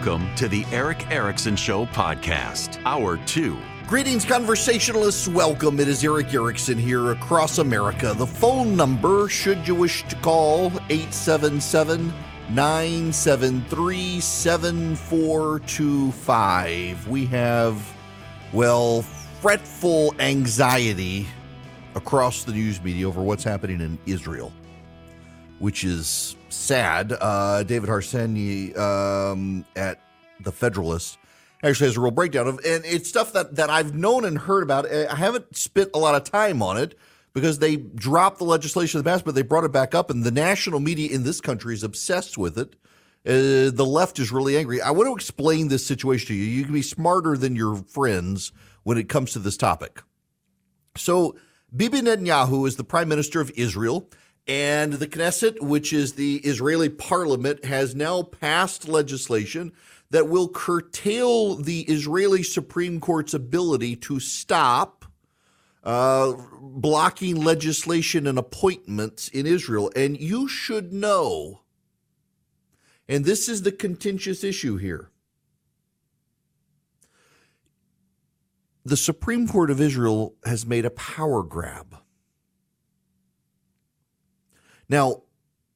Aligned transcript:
Welcome 0.00 0.34
to 0.36 0.48
the 0.48 0.64
Erick 0.72 1.10
Erickson 1.10 1.56
Show 1.56 1.84
podcast, 1.84 2.82
hour 2.86 3.18
two. 3.26 3.58
Greetings, 3.86 4.24
conversationalists. 4.24 5.28
Welcome. 5.28 5.78
It 5.78 5.88
is 5.88 6.02
Erick 6.02 6.32
Erickson 6.32 6.78
here 6.78 7.10
across 7.10 7.58
America. 7.58 8.14
The 8.16 8.26
phone 8.26 8.74
number, 8.74 9.28
should 9.28 9.68
you 9.68 9.74
wish 9.74 10.08
to 10.08 10.16
call, 10.16 10.68
877 10.88 12.14
973 12.48 14.20
7425. 14.20 17.06
We 17.06 17.26
have, 17.26 17.94
well, 18.54 19.02
fretful 19.02 20.14
anxiety 20.18 21.26
across 21.94 22.44
the 22.44 22.52
news 22.52 22.82
media 22.82 23.06
over 23.06 23.20
what's 23.20 23.44
happening 23.44 23.82
in 23.82 23.98
Israel, 24.06 24.50
which 25.58 25.84
is 25.84 26.36
sad. 26.52 27.12
Uh, 27.18 27.62
David 27.62 27.88
Harsanyi 27.88 28.76
um, 28.76 29.64
at 29.76 30.00
The 30.40 30.52
Federalist 30.52 31.18
actually 31.62 31.88
has 31.88 31.96
a 31.96 32.00
real 32.00 32.10
breakdown 32.10 32.48
of, 32.48 32.60
and 32.64 32.84
it's 32.84 33.08
stuff 33.08 33.32
that, 33.34 33.56
that 33.56 33.70
I've 33.70 33.94
known 33.94 34.24
and 34.24 34.38
heard 34.38 34.62
about. 34.62 34.90
I 34.90 35.14
haven't 35.14 35.56
spent 35.56 35.90
a 35.94 35.98
lot 35.98 36.14
of 36.14 36.24
time 36.24 36.62
on 36.62 36.76
it 36.76 36.96
because 37.32 37.58
they 37.58 37.76
dropped 37.76 38.38
the 38.38 38.44
legislation 38.44 38.98
in 38.98 39.04
the 39.04 39.10
past, 39.10 39.24
but 39.24 39.34
they 39.34 39.42
brought 39.42 39.64
it 39.64 39.72
back 39.72 39.94
up, 39.94 40.10
and 40.10 40.24
the 40.24 40.30
national 40.30 40.80
media 40.80 41.10
in 41.10 41.22
this 41.22 41.40
country 41.40 41.74
is 41.74 41.82
obsessed 41.82 42.38
with 42.38 42.58
it. 42.58 42.74
Uh, 43.26 43.70
the 43.70 43.86
left 43.86 44.18
is 44.18 44.32
really 44.32 44.56
angry. 44.56 44.80
I 44.80 44.90
want 44.90 45.06
to 45.08 45.14
explain 45.14 45.68
this 45.68 45.86
situation 45.86 46.28
to 46.28 46.34
you. 46.34 46.44
You 46.44 46.64
can 46.64 46.72
be 46.72 46.82
smarter 46.82 47.36
than 47.36 47.54
your 47.54 47.76
friends 47.76 48.52
when 48.82 48.96
it 48.96 49.08
comes 49.08 49.32
to 49.32 49.38
this 49.38 49.58
topic. 49.58 50.02
So, 50.96 51.36
Bibi 51.74 52.00
Netanyahu 52.00 52.66
is 52.66 52.76
the 52.76 52.84
prime 52.84 53.08
minister 53.08 53.40
of 53.40 53.52
Israel, 53.56 54.08
and 54.50 54.94
the 54.94 55.06
Knesset, 55.06 55.60
which 55.60 55.92
is 55.92 56.14
the 56.14 56.38
Israeli 56.38 56.88
parliament, 56.88 57.64
has 57.64 57.94
now 57.94 58.22
passed 58.22 58.88
legislation 58.88 59.70
that 60.10 60.28
will 60.28 60.48
curtail 60.48 61.54
the 61.54 61.82
Israeli 61.82 62.42
Supreme 62.42 62.98
Court's 62.98 63.32
ability 63.32 63.94
to 63.94 64.18
stop 64.18 65.04
uh, 65.84 66.32
blocking 66.60 67.36
legislation 67.36 68.26
and 68.26 68.38
appointments 68.40 69.28
in 69.28 69.46
Israel. 69.46 69.88
And 69.94 70.20
you 70.20 70.48
should 70.48 70.92
know, 70.92 71.60
and 73.08 73.24
this 73.24 73.48
is 73.48 73.62
the 73.62 73.70
contentious 73.70 74.42
issue 74.42 74.78
here. 74.78 75.12
The 78.84 78.96
Supreme 78.96 79.46
Court 79.46 79.70
of 79.70 79.80
Israel 79.80 80.34
has 80.44 80.66
made 80.66 80.84
a 80.84 80.90
power 80.90 81.44
grab. 81.44 81.94
Now, 84.90 85.22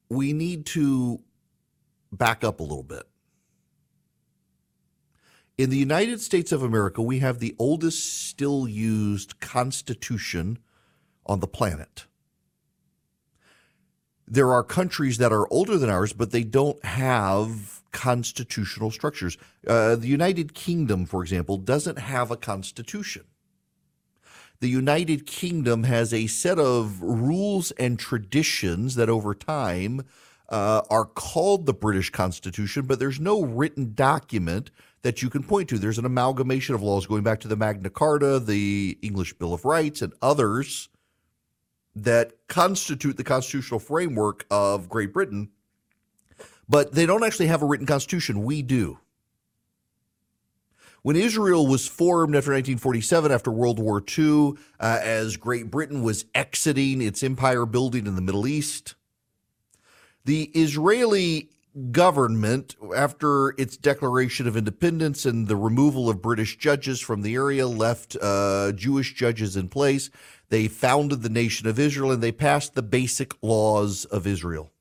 we 0.09 0.33
need 0.33 0.65
to 0.67 1.21
back 2.11 2.43
up 2.43 2.59
a 2.59 2.63
little 2.63 2.83
bit. 2.83 3.03
In 5.57 5.69
the 5.69 5.77
United 5.77 6.19
States 6.19 6.51
of 6.51 6.61
America, 6.61 7.01
we 7.01 7.19
have 7.19 7.39
the 7.39 7.55
oldest 7.57 8.27
still 8.27 8.67
used 8.67 9.39
constitution 9.39 10.59
on 11.25 11.39
the 11.39 11.47
planet. 11.47 12.05
There 14.27 14.51
are 14.51 14.63
countries 14.63 15.17
that 15.19 15.31
are 15.31 15.47
older 15.49 15.77
than 15.77 15.89
ours, 15.89 16.11
but 16.11 16.31
they 16.31 16.43
don't 16.43 16.83
have 16.83 17.83
constitutional 17.93 18.91
structures. 18.91 19.37
Uh, 19.65 19.95
the 19.95 20.07
United 20.07 20.53
Kingdom, 20.53 21.05
for 21.05 21.21
example, 21.21 21.57
doesn't 21.57 21.99
have 21.99 22.31
a 22.31 22.37
constitution. 22.37 23.23
The 24.65 24.71
United 24.71 25.27
Kingdom 25.27 25.83
has 25.83 26.11
a 26.11 26.25
set 26.25 26.57
of 26.57 26.99
rules 26.99 27.69
and 27.69 27.99
traditions 27.99 28.95
that 28.95 29.09
over 29.09 29.35
time 29.35 30.01
uh, 30.49 30.81
are 30.89 31.05
called 31.05 31.67
the 31.67 31.73
British 31.73 32.09
Constitution, 32.09 32.87
but 32.87 32.97
there's 32.97 33.19
no 33.19 33.43
written 33.43 33.93
document 33.93 34.71
that 35.03 35.21
you 35.21 35.29
can 35.29 35.43
point 35.43 35.69
to. 35.69 35.77
There's 35.77 35.99
an 35.99 36.05
amalgamation 36.05 36.73
of 36.73 36.81
laws 36.81 37.05
going 37.05 37.21
back 37.21 37.41
to 37.41 37.47
the 37.47 37.55
Magna 37.55 37.91
Carta, 37.91 38.39
the 38.39 38.97
English 39.03 39.33
Bill 39.33 39.53
of 39.53 39.65
Rights, 39.65 40.01
and 40.01 40.13
others 40.19 40.89
that 41.95 42.33
constitute 42.47 43.17
the 43.17 43.23
constitutional 43.23 43.79
framework 43.79 44.47
of 44.49 44.89
Great 44.89 45.13
Britain, 45.13 45.51
but 46.67 46.93
they 46.93 47.05
don't 47.05 47.23
actually 47.23 47.45
have 47.45 47.61
a 47.61 47.67
written 47.67 47.85
constitution. 47.85 48.43
We 48.43 48.63
do. 48.63 48.97
When 51.05 51.15
Israel 51.15 51.67
was 51.67 51.87
formed 51.87 52.35
after 52.35 52.49
1947, 52.49 53.31
after 53.31 53.51
World 53.51 53.77
War 53.77 54.03
II, 54.17 54.53
uh, 54.79 54.99
as 55.03 55.37
Great 55.37 55.69
Britain 55.69 56.01
was 56.01 56.25
exiting 56.33 56.99
its 56.99 57.21
empire 57.21 57.67
building 57.67 58.07
in 58.07 58.15
the 58.15 58.23
Middle 58.23 58.47
East, 58.47 58.95
the 60.23 60.45
Israeli 60.55 61.51
government, 61.91 62.75
after 62.95 63.49
its 63.49 63.77
declaration 63.77 64.47
of 64.47 64.57
independence 64.57 65.27
and 65.27 65.47
the 65.47 65.55
removal 65.55 66.09
of 66.09 66.23
British 66.23 66.57
judges 66.57 66.99
from 66.99 67.21
the 67.21 67.35
area, 67.35 67.67
left 67.67 68.17
uh, 68.19 68.71
Jewish 68.71 69.13
judges 69.13 69.55
in 69.55 69.69
place. 69.69 70.09
They 70.49 70.67
founded 70.67 71.21
the 71.21 71.29
nation 71.29 71.67
of 71.67 71.77
Israel 71.77 72.13
and 72.13 72.23
they 72.23 72.31
passed 72.31 72.73
the 72.73 72.81
basic 72.81 73.35
laws 73.43 74.05
of 74.05 74.25
Israel. 74.25 74.71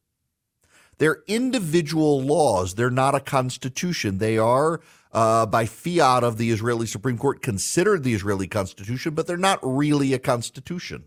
They're 0.99 1.23
individual 1.27 2.23
laws. 2.23 2.75
They're 2.75 2.91
not 2.91 3.15
a 3.15 3.21
constitution. 3.21 4.19
They 4.19 4.39
are, 4.39 4.81
uh, 5.15 5.47
by 5.47 5.65
fiat 5.65 6.23
of 6.23 6.37
the 6.37 6.51
Israeli 6.51 6.87
Supreme 6.87 7.17
Court, 7.17 7.41
considered 7.41 8.03
the 8.03 8.13
Israeli 8.13 8.47
constitution, 8.47 9.15
but 9.15 9.27
they're 9.27 9.37
not 9.37 9.61
really 9.63 10.13
a 10.13 10.19
constitution 10.19 11.05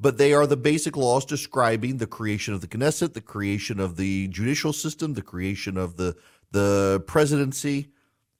but 0.00 0.18
they 0.18 0.32
are 0.32 0.46
the 0.46 0.56
basic 0.56 0.96
laws 0.96 1.24
describing 1.24 1.96
the 1.96 2.06
creation 2.06 2.54
of 2.54 2.60
the 2.60 2.68
Knesset, 2.68 3.14
the 3.14 3.20
creation 3.20 3.80
of 3.80 3.96
the 3.96 4.28
judicial 4.28 4.72
system, 4.72 5.14
the 5.14 5.22
creation 5.22 5.76
of 5.76 5.96
the 5.96 6.16
the 6.50 7.02
presidency, 7.06 7.88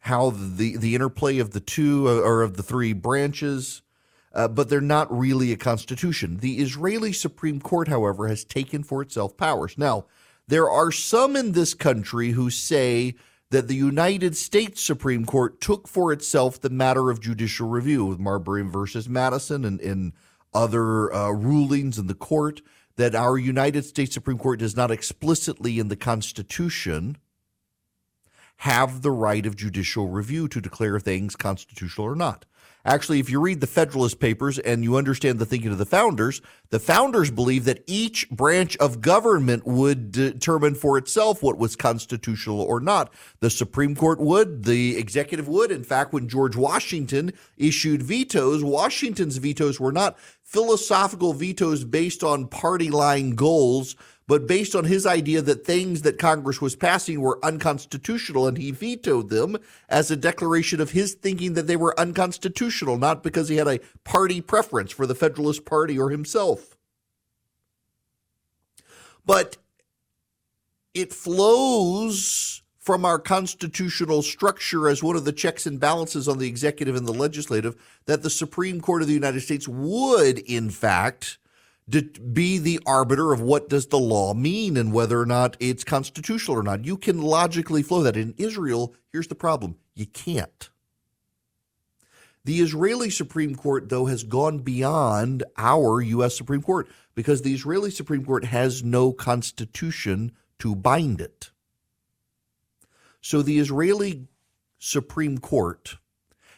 how 0.01 0.31
the 0.31 0.77
the 0.77 0.95
interplay 0.95 1.39
of 1.39 1.51
the 1.51 1.61
two 1.61 2.09
uh, 2.09 2.21
or 2.21 2.43
of 2.43 2.57
the 2.57 2.63
three 2.63 2.93
branches. 2.93 3.83
Uh, 4.35 4.47
but 4.47 4.69
they're 4.69 4.81
not 4.81 5.11
really 5.11 5.53
a 5.53 5.57
constitution. 5.57 6.37
The 6.37 6.59
Israeli 6.59 7.13
Supreme 7.13 7.61
Court, 7.61 7.89
however, 7.89 8.29
has 8.29 8.45
taken 8.45 8.85
for 8.85 9.01
itself 9.01 9.39
powers. 9.39 9.77
Now, 9.79 10.05
there 10.49 10.69
are 10.69 10.91
some 10.91 11.37
in 11.37 11.53
this 11.53 11.75
country 11.75 12.31
who 12.31 12.51
say 12.51 13.15
that 13.51 13.69
the 13.69 13.75
United 13.75 14.37
States 14.37 14.83
Supreme 14.83 15.25
Court 15.25 15.61
took 15.61 15.87
for 15.87 16.13
itself 16.13 16.61
the 16.61 16.71
matter 16.71 17.11
of 17.11 17.21
judicial 17.21 17.69
review 17.69 18.05
with 18.05 18.19
Marbury 18.19 18.63
versus 18.63 19.09
Madison 19.09 19.65
and, 19.65 19.81
and 19.81 20.13
other 20.53 21.13
uh, 21.15 21.31
rulings 21.31 21.99
in 21.99 22.07
the 22.07 22.15
court 22.15 22.61
that 22.97 23.15
our 23.15 23.39
United 23.39 23.85
States 23.85 24.13
Supreme 24.15 24.39
Court 24.39 24.59
does 24.59 24.77
not 24.77 24.91
explicitly 24.91 25.79
in 25.79 25.89
the 25.89 25.97
Constitution 25.97 27.17
have 28.63 29.03
the 29.03 29.13
right 29.13 29.47
of 29.47 29.55
judicial 29.55 30.09
review 30.09 30.49
to 30.49 30.61
declare 30.61 30.99
things 30.99 31.37
constitutional 31.37 32.07
or 32.07 32.17
not. 32.17 32.45
Actually, 32.89 33.21
if 33.21 33.29
you 33.29 33.39
read 33.39 33.61
the 33.61 33.67
Federalist 33.67 34.19
Papers 34.19 34.59
and 34.59 34.83
you 34.83 34.97
understand 34.97 35.39
the 35.39 35.45
thinking 35.45 35.71
of 35.71 35.77
the 35.77 35.85
founders, 35.85 36.41
the 36.71 36.79
founders 36.79 37.31
believed 37.31 37.67
that 37.67 37.85
each 37.87 38.27
branch 38.31 38.79
of 38.79 39.03
government 39.03 39.67
would 39.67 40.11
determine 40.11 40.75
for 40.75 40.97
itself 40.97 41.43
what 41.43 41.59
was 41.59 41.77
constitutional 41.77 42.63
or 42.63 42.81
not. 42.81 43.13
The 43.41 43.51
Supreme 43.51 43.95
Court 43.95 44.21
would, 44.21 44.65
the 44.65 44.97
executive 44.97 45.49
would. 45.49 45.71
In 45.71 45.85
fact, 45.85 46.15
when 46.15 46.31
George 46.31 46.57
Washington 46.57 47.35
issued 47.59 48.03
vetoes, 48.03 48.65
Washington's 48.65 49.37
vetoes 49.37 49.79
were 49.79 49.93
not 49.93 50.17
philosophical 50.49 51.35
vetoes 51.35 51.85
based 51.85 52.25
on 52.25 52.49
party 52.49 52.89
line 52.89 53.33
goals 53.33 53.95
but 54.27 54.47
based 54.47 54.77
on 54.77 54.85
his 54.85 55.07
idea 55.07 55.41
that 55.41 55.65
things 55.65 56.03
that 56.03 56.19
Congress 56.19 56.61
was 56.61 56.77
passing 56.77 57.21
were 57.23 57.43
unconstitutional, 57.43 58.47
and 58.47 58.59
he 58.59 58.71
vetoed 58.71 59.31
them 59.31 59.57
as 59.89 60.11
a 60.11 60.17
declaration 60.17 60.83
of 60.83 60.91
his 60.91 61.15
thinking 61.15 61.55
that 61.55 61.67
they 61.67 61.77
were 61.77 61.99
unconstitutional, 61.99 62.99
not 62.99 63.23
because 63.23 63.49
he 63.49 63.57
had 63.57 63.67
a 63.67 63.81
party 64.05 64.43
preference 64.43 64.93
for 64.93 65.07
the 65.07 65.15
Federalist 65.15 65.65
Party 65.65 65.99
or 65.99 66.11
himself. 66.11 66.77
But 69.25 69.57
it 70.93 71.15
flows 71.15 72.63
from 72.89 73.05
our 73.05 73.19
constitutional 73.19 74.23
structure 74.23 74.89
as 74.89 75.03
one 75.03 75.15
of 75.15 75.27
the 75.27 75.31
checks 75.31 75.67
and 75.67 75.79
balances 75.79 76.27
on 76.27 76.39
the 76.39 76.49
executive 76.49 76.97
and 76.97 77.07
the 77.07 77.13
legislative 77.13 77.77
that 78.07 78.23
the 78.23 78.31
Supreme 78.31 78.81
Court 78.81 79.03
of 79.03 79.09
the 79.09 79.13
United 79.13 79.43
States 79.43 79.69
would, 79.69 80.39
in 80.39 80.71
fact, 80.71 81.37
be 82.33 82.57
the 82.57 82.81
arbiter 82.87 83.31
of 83.35 83.43
what 83.43 83.69
does 83.69 83.89
the 83.89 83.99
law 83.99 84.33
mean 84.33 84.79
and 84.79 84.91
whether 84.91 85.21
or 85.21 85.27
not 85.27 85.55
it's 85.61 85.85
constitutional 85.85 86.57
or 86.57 86.63
not. 86.63 86.87
You 86.87 86.97
can 86.97 87.21
logically 87.21 87.83
flow 87.83 88.03
that. 88.05 88.17
In 88.17 88.33
Israel, 88.39 88.95
here's 89.13 89.29
the 89.29 89.35
problem. 89.35 89.77
You 89.95 90.07
can't. 90.07 90.71
The 92.47 92.61
Israeli 92.61 93.11
Supreme 93.11 93.55
Court, 93.55 93.91
though, 93.91 94.07
has 94.07 94.25
gone 94.25 94.61
beyond 94.61 95.45
our 95.59 96.01
U.S. 96.01 96.39
Supreme 96.39 96.63
Court 96.63 96.89
because 97.15 97.43
the 97.43 97.53
Israeli 97.53 97.91
Supreme 97.91 98.25
Court 98.25 98.47
has 98.47 98.83
no 98.83 99.13
constitution 99.13 100.33
to 100.61 100.75
bind 100.75 101.21
it. 101.21 101.51
So 103.21 103.43
the 103.43 103.59
Israeli 103.59 104.29
Supreme 104.79 105.39
Court 105.39 105.97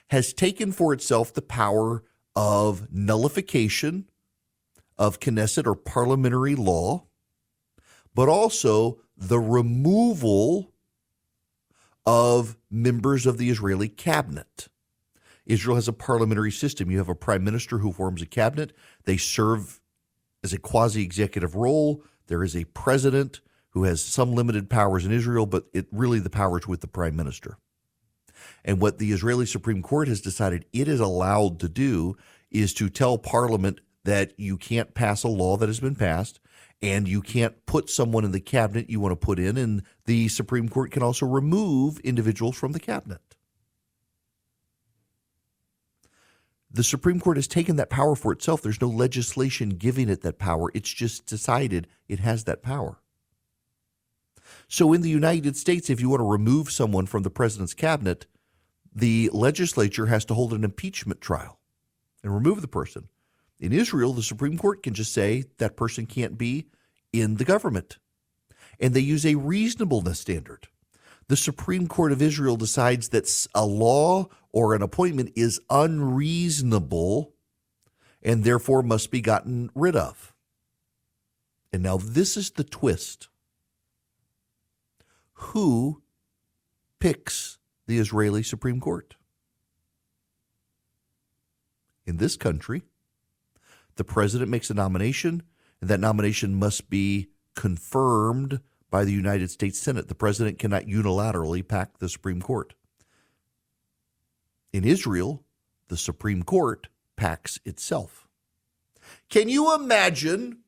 has 0.08 0.32
taken 0.32 0.72
for 0.72 0.92
itself 0.92 1.32
the 1.32 1.42
power 1.42 2.04
of 2.36 2.92
nullification 2.92 4.08
of 4.98 5.20
Knesset 5.20 5.66
or 5.66 5.74
parliamentary 5.74 6.54
law, 6.54 7.06
but 8.14 8.28
also 8.28 9.00
the 9.16 9.38
removal 9.38 10.72
of 12.04 12.56
members 12.70 13.26
of 13.26 13.38
the 13.38 13.50
Israeli 13.50 13.88
cabinet. 13.88 14.68
Israel 15.46 15.76
has 15.76 15.88
a 15.88 15.92
parliamentary 15.92 16.52
system. 16.52 16.90
You 16.90 16.98
have 16.98 17.08
a 17.08 17.14
prime 17.14 17.44
minister 17.44 17.78
who 17.78 17.92
forms 17.92 18.22
a 18.22 18.26
cabinet. 18.26 18.72
They 19.04 19.16
serve 19.16 19.80
as 20.44 20.52
a 20.52 20.58
quasi 20.58 21.02
executive 21.02 21.54
role. 21.54 22.02
There 22.26 22.42
is 22.44 22.54
a 22.54 22.64
president 22.66 23.40
who 23.70 23.84
has 23.84 24.02
some 24.02 24.32
limited 24.32 24.68
powers 24.68 25.04
in 25.04 25.12
Israel, 25.12 25.46
but 25.46 25.66
it 25.72 25.86
really 25.92 26.18
the 26.18 26.30
powers 26.30 26.66
with 26.66 26.80
the 26.80 26.88
prime 26.88 27.16
minister. 27.16 27.58
And 28.64 28.80
what 28.80 28.98
the 28.98 29.12
Israeli 29.12 29.46
Supreme 29.46 29.82
Court 29.82 30.08
has 30.08 30.20
decided 30.20 30.66
it 30.72 30.88
is 30.88 31.00
allowed 31.00 31.60
to 31.60 31.68
do 31.68 32.16
is 32.50 32.74
to 32.74 32.88
tell 32.88 33.18
parliament 33.18 33.80
that 34.04 34.32
you 34.38 34.56
can't 34.56 34.94
pass 34.94 35.22
a 35.22 35.28
law 35.28 35.56
that 35.56 35.68
has 35.68 35.80
been 35.80 35.94
passed 35.94 36.40
and 36.82 37.06
you 37.06 37.20
can't 37.20 37.66
put 37.66 37.90
someone 37.90 38.24
in 38.24 38.32
the 38.32 38.40
cabinet 38.40 38.88
you 38.88 39.00
want 39.00 39.12
to 39.12 39.26
put 39.26 39.38
in, 39.38 39.58
and 39.58 39.82
the 40.06 40.28
Supreme 40.28 40.68
Court 40.68 40.90
can 40.90 41.02
also 41.02 41.26
remove 41.26 41.98
individuals 42.00 42.56
from 42.56 42.72
the 42.72 42.80
cabinet. 42.80 43.20
The 46.72 46.84
Supreme 46.84 47.20
Court 47.20 47.36
has 47.36 47.48
taken 47.48 47.76
that 47.76 47.90
power 47.90 48.14
for 48.14 48.32
itself. 48.32 48.62
There's 48.62 48.80
no 48.80 48.88
legislation 48.88 49.70
giving 49.70 50.08
it 50.08 50.22
that 50.22 50.38
power. 50.38 50.70
It's 50.72 50.92
just 50.92 51.26
decided 51.26 51.88
it 52.08 52.20
has 52.20 52.44
that 52.44 52.62
power. 52.62 52.99
So 54.72 54.92
in 54.92 55.02
the 55.02 55.10
United 55.10 55.56
States, 55.56 55.90
if 55.90 56.00
you 56.00 56.08
want 56.08 56.20
to 56.20 56.30
remove 56.30 56.70
someone 56.70 57.06
from 57.06 57.24
the 57.24 57.30
president's 57.30 57.74
cabinet, 57.74 58.26
the 58.94 59.28
legislature 59.32 60.06
has 60.06 60.24
to 60.26 60.34
hold 60.34 60.52
an 60.52 60.62
impeachment 60.62 61.20
trial 61.20 61.58
and 62.22 62.32
remove 62.32 62.60
the 62.60 62.68
person. 62.68 63.08
In 63.58 63.72
Israel, 63.72 64.12
the 64.12 64.22
Supreme 64.22 64.56
Court 64.56 64.80
can 64.84 64.94
just 64.94 65.12
say 65.12 65.42
that 65.58 65.76
person 65.76 66.06
can't 66.06 66.38
be 66.38 66.68
in 67.12 67.34
the 67.34 67.44
government. 67.44 67.98
And 68.78 68.94
they 68.94 69.00
use 69.00 69.26
a 69.26 69.34
reasonableness 69.34 70.20
standard. 70.20 70.68
The 71.26 71.36
Supreme 71.36 71.88
Court 71.88 72.12
of 72.12 72.22
Israel 72.22 72.56
decides 72.56 73.08
that 73.08 73.48
a 73.56 73.66
law 73.66 74.28
or 74.52 74.76
an 74.76 74.82
appointment 74.82 75.32
is 75.34 75.60
unreasonable 75.68 77.34
and 78.22 78.44
therefore 78.44 78.84
must 78.84 79.10
be 79.10 79.20
gotten 79.20 79.68
rid 79.74 79.96
of. 79.96 80.32
And 81.72 81.82
now 81.82 81.96
this 81.96 82.36
is 82.36 82.52
the 82.52 82.62
twist. 82.62 83.29
Who 85.40 86.02
picks 86.98 87.58
the 87.86 87.98
Israeli 87.98 88.42
Supreme 88.42 88.78
Court? 88.78 89.16
In 92.04 92.18
this 92.18 92.36
country, 92.36 92.82
the 93.96 94.04
president 94.04 94.50
makes 94.50 94.70
a 94.70 94.74
nomination, 94.74 95.42
and 95.80 95.88
that 95.88 95.98
nomination 95.98 96.54
must 96.54 96.90
be 96.90 97.30
confirmed 97.56 98.60
by 98.90 99.04
the 99.04 99.12
United 99.12 99.50
States 99.50 99.78
Senate. 99.78 100.08
The 100.08 100.14
president 100.14 100.58
cannot 100.58 100.84
unilaterally 100.84 101.66
pack 101.66 101.98
the 101.98 102.08
Supreme 102.08 102.42
Court. 102.42 102.74
In 104.72 104.84
Israel, 104.84 105.44
the 105.88 105.96
Supreme 105.96 106.42
Court 106.42 106.88
packs 107.16 107.58
itself. 107.64 108.28
Can 109.28 109.48
you 109.48 109.74
imagine? 109.74 110.59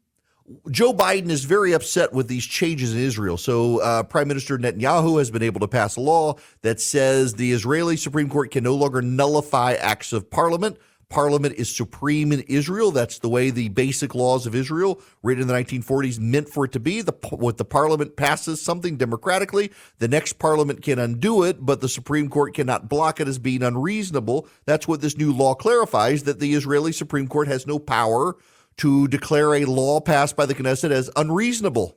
Joe 0.70 0.92
Biden 0.92 1.30
is 1.30 1.44
very 1.44 1.72
upset 1.72 2.12
with 2.12 2.28
these 2.28 2.44
changes 2.44 2.94
in 2.94 3.00
Israel. 3.00 3.36
So, 3.36 3.78
uh, 3.80 4.02
Prime 4.02 4.28
Minister 4.28 4.58
Netanyahu 4.58 5.18
has 5.18 5.30
been 5.30 5.42
able 5.42 5.60
to 5.60 5.68
pass 5.68 5.96
a 5.96 6.00
law 6.00 6.36
that 6.62 6.80
says 6.80 7.34
the 7.34 7.52
Israeli 7.52 7.96
Supreme 7.96 8.28
Court 8.28 8.50
can 8.50 8.64
no 8.64 8.74
longer 8.74 9.02
nullify 9.02 9.74
acts 9.74 10.12
of 10.12 10.30
parliament 10.30 10.78
parliament 11.12 11.54
is 11.58 11.74
supreme 11.74 12.32
in 12.32 12.40
Israel. 12.48 12.90
That's 12.90 13.18
the 13.18 13.28
way 13.28 13.50
the 13.50 13.68
basic 13.68 14.14
laws 14.14 14.46
of 14.46 14.54
Israel, 14.54 15.00
written 15.22 15.42
in 15.42 15.48
the 15.48 15.54
1940s, 15.54 16.18
meant 16.18 16.48
for 16.48 16.64
it 16.64 16.72
to 16.72 16.80
be. 16.80 17.02
The, 17.02 17.12
what 17.30 17.58
the 17.58 17.66
parliament 17.66 18.16
passes 18.16 18.62
something 18.62 18.96
democratically, 18.96 19.70
the 19.98 20.08
next 20.08 20.38
parliament 20.38 20.82
can 20.82 20.98
undo 20.98 21.44
it, 21.44 21.64
but 21.64 21.82
the 21.82 21.88
Supreme 21.88 22.30
Court 22.30 22.54
cannot 22.54 22.88
block 22.88 23.20
it 23.20 23.28
as 23.28 23.38
being 23.38 23.62
unreasonable. 23.62 24.48
That's 24.64 24.88
what 24.88 25.02
this 25.02 25.18
new 25.18 25.32
law 25.32 25.54
clarifies 25.54 26.22
that 26.22 26.40
the 26.40 26.54
Israeli 26.54 26.92
Supreme 26.92 27.28
Court 27.28 27.46
has 27.46 27.66
no 27.66 27.78
power 27.78 28.34
to 28.78 29.08
declare 29.08 29.54
a 29.54 29.64
law 29.64 30.00
passed 30.00 30.36
by 30.36 30.46
the 30.46 30.54
Knesset 30.54 30.90
as 30.90 31.10
unreasonable. 31.16 31.96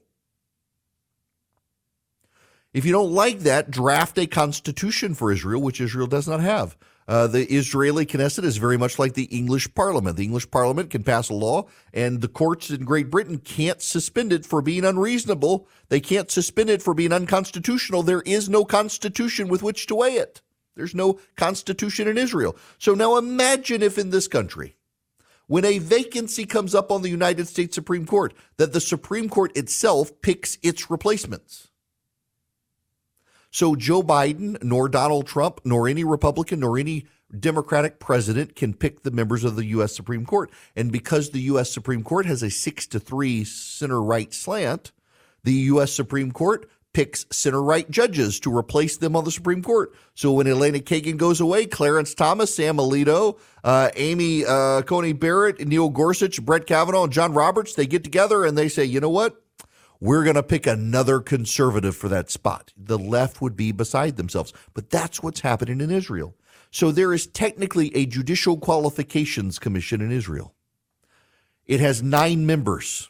If 2.73 2.85
you 2.85 2.91
don't 2.91 3.13
like 3.13 3.39
that, 3.39 3.71
draft 3.71 4.17
a 4.17 4.27
constitution 4.27 5.13
for 5.13 5.31
Israel, 5.31 5.61
which 5.61 5.79
Israel 5.79 6.07
does 6.07 6.27
not 6.27 6.41
have. 6.41 6.75
Uh, 7.07 7.27
the 7.27 7.45
Israeli 7.45 8.05
Knesset 8.05 8.43
is 8.43 8.57
very 8.57 8.77
much 8.77 8.97
like 8.97 9.13
the 9.13 9.25
English 9.25 9.73
Parliament. 9.75 10.17
The 10.17 10.23
English 10.23 10.49
Parliament 10.49 10.89
can 10.89 11.03
pass 11.03 11.29
a 11.29 11.33
law, 11.33 11.67
and 11.93 12.19
the 12.19 12.27
courts 12.27 12.71
in 12.71 12.83
Great 12.83 13.11
Britain 13.11 13.37
can't 13.37 13.81
suspend 13.81 14.33
it 14.33 14.45
for 14.45 14.61
being 14.61 14.83
unreasonable. 14.83 15.67
They 15.89 15.99
can't 15.99 16.31
suspend 16.31 16.69
it 16.69 16.81
for 16.81 16.93
being 16.93 17.13
unconstitutional. 17.13 18.03
There 18.03 18.23
is 18.23 18.49
no 18.49 18.65
constitution 18.65 19.47
with 19.47 19.61
which 19.63 19.85
to 19.87 19.95
weigh 19.95 20.15
it. 20.15 20.41
There's 20.75 20.95
no 20.95 21.19
constitution 21.37 22.07
in 22.07 22.17
Israel. 22.17 22.57
So 22.79 22.93
now 22.93 23.17
imagine 23.17 23.81
if 23.81 23.97
in 23.97 24.09
this 24.09 24.27
country, 24.27 24.74
when 25.47 25.65
a 25.65 25.79
vacancy 25.79 26.45
comes 26.45 26.73
up 26.73 26.91
on 26.91 27.01
the 27.01 27.09
United 27.09 27.47
States 27.47 27.75
Supreme 27.75 28.05
Court, 28.05 28.33
that 28.57 28.73
the 28.73 28.81
Supreme 28.81 29.29
Court 29.29 29.55
itself 29.55 30.11
picks 30.21 30.57
its 30.63 30.89
replacements. 30.89 31.69
So 33.51 33.75
Joe 33.75 34.03
Biden, 34.03 34.61
nor 34.61 34.89
Donald 34.89 35.27
Trump, 35.27 35.61
nor 35.63 35.87
any 35.87 36.03
Republican, 36.03 36.59
nor 36.59 36.77
any 36.77 37.05
Democratic 37.39 37.99
president 37.99 38.55
can 38.55 38.73
pick 38.73 39.03
the 39.03 39.11
members 39.11 39.43
of 39.43 39.55
the 39.55 39.65
U.S. 39.67 39.95
Supreme 39.95 40.25
Court. 40.25 40.51
And 40.75 40.91
because 40.91 41.29
the 41.29 41.41
U.S. 41.41 41.71
Supreme 41.71 42.03
Court 42.03 42.25
has 42.25 42.43
a 42.43 42.49
six 42.49 42.85
to 42.87 42.99
three 42.99 43.43
center 43.43 44.01
right 44.01 44.33
slant, 44.33 44.91
the 45.43 45.53
U.S. 45.53 45.93
Supreme 45.93 46.31
Court 46.31 46.69
picks 46.95 47.25
center 47.29 47.61
right 47.61 47.91
judges 47.91 48.39
to 48.39 48.57
replace 48.57 48.95
them 48.95 49.17
on 49.17 49.25
the 49.25 49.31
Supreme 49.31 49.61
Court. 49.61 49.93
So 50.13 50.31
when 50.31 50.47
Elena 50.47 50.79
Kagan 50.79 51.17
goes 51.17 51.41
away, 51.41 51.65
Clarence 51.65 52.13
Thomas, 52.13 52.55
Sam 52.55 52.77
Alito, 52.77 53.37
uh, 53.65 53.89
Amy 53.95 54.45
uh, 54.45 54.81
Coney 54.83 55.11
Barrett, 55.11 55.59
Neil 55.67 55.89
Gorsuch, 55.89 56.41
Brett 56.41 56.65
Kavanaugh, 56.65 57.03
and 57.03 57.11
John 57.11 57.33
Roberts, 57.33 57.75
they 57.75 57.85
get 57.85 58.05
together 58.05 58.45
and 58.45 58.57
they 58.57 58.69
say, 58.69 58.85
you 58.85 59.01
know 59.01 59.09
what? 59.09 59.41
we're 60.01 60.23
going 60.23 60.35
to 60.35 60.43
pick 60.43 60.67
another 60.67 61.19
conservative 61.19 61.95
for 61.95 62.09
that 62.09 62.29
spot. 62.29 62.73
The 62.77 62.99
left 62.99 63.41
would 63.41 63.55
be 63.55 63.71
beside 63.71 64.17
themselves. 64.17 64.53
But 64.73 64.89
that's 64.89 65.23
what's 65.23 65.39
happening 65.39 65.81
in 65.81 65.89
Israel. 65.89 66.35
So 66.69 66.91
there 66.91 67.13
is 67.13 67.27
technically 67.27 67.95
a 67.95 68.05
judicial 68.05 68.57
qualifications 68.57 69.57
commission 69.57 70.01
in 70.01 70.11
Israel. 70.11 70.53
It 71.65 71.79
has 71.79 72.03
nine 72.03 72.45
members, 72.45 73.09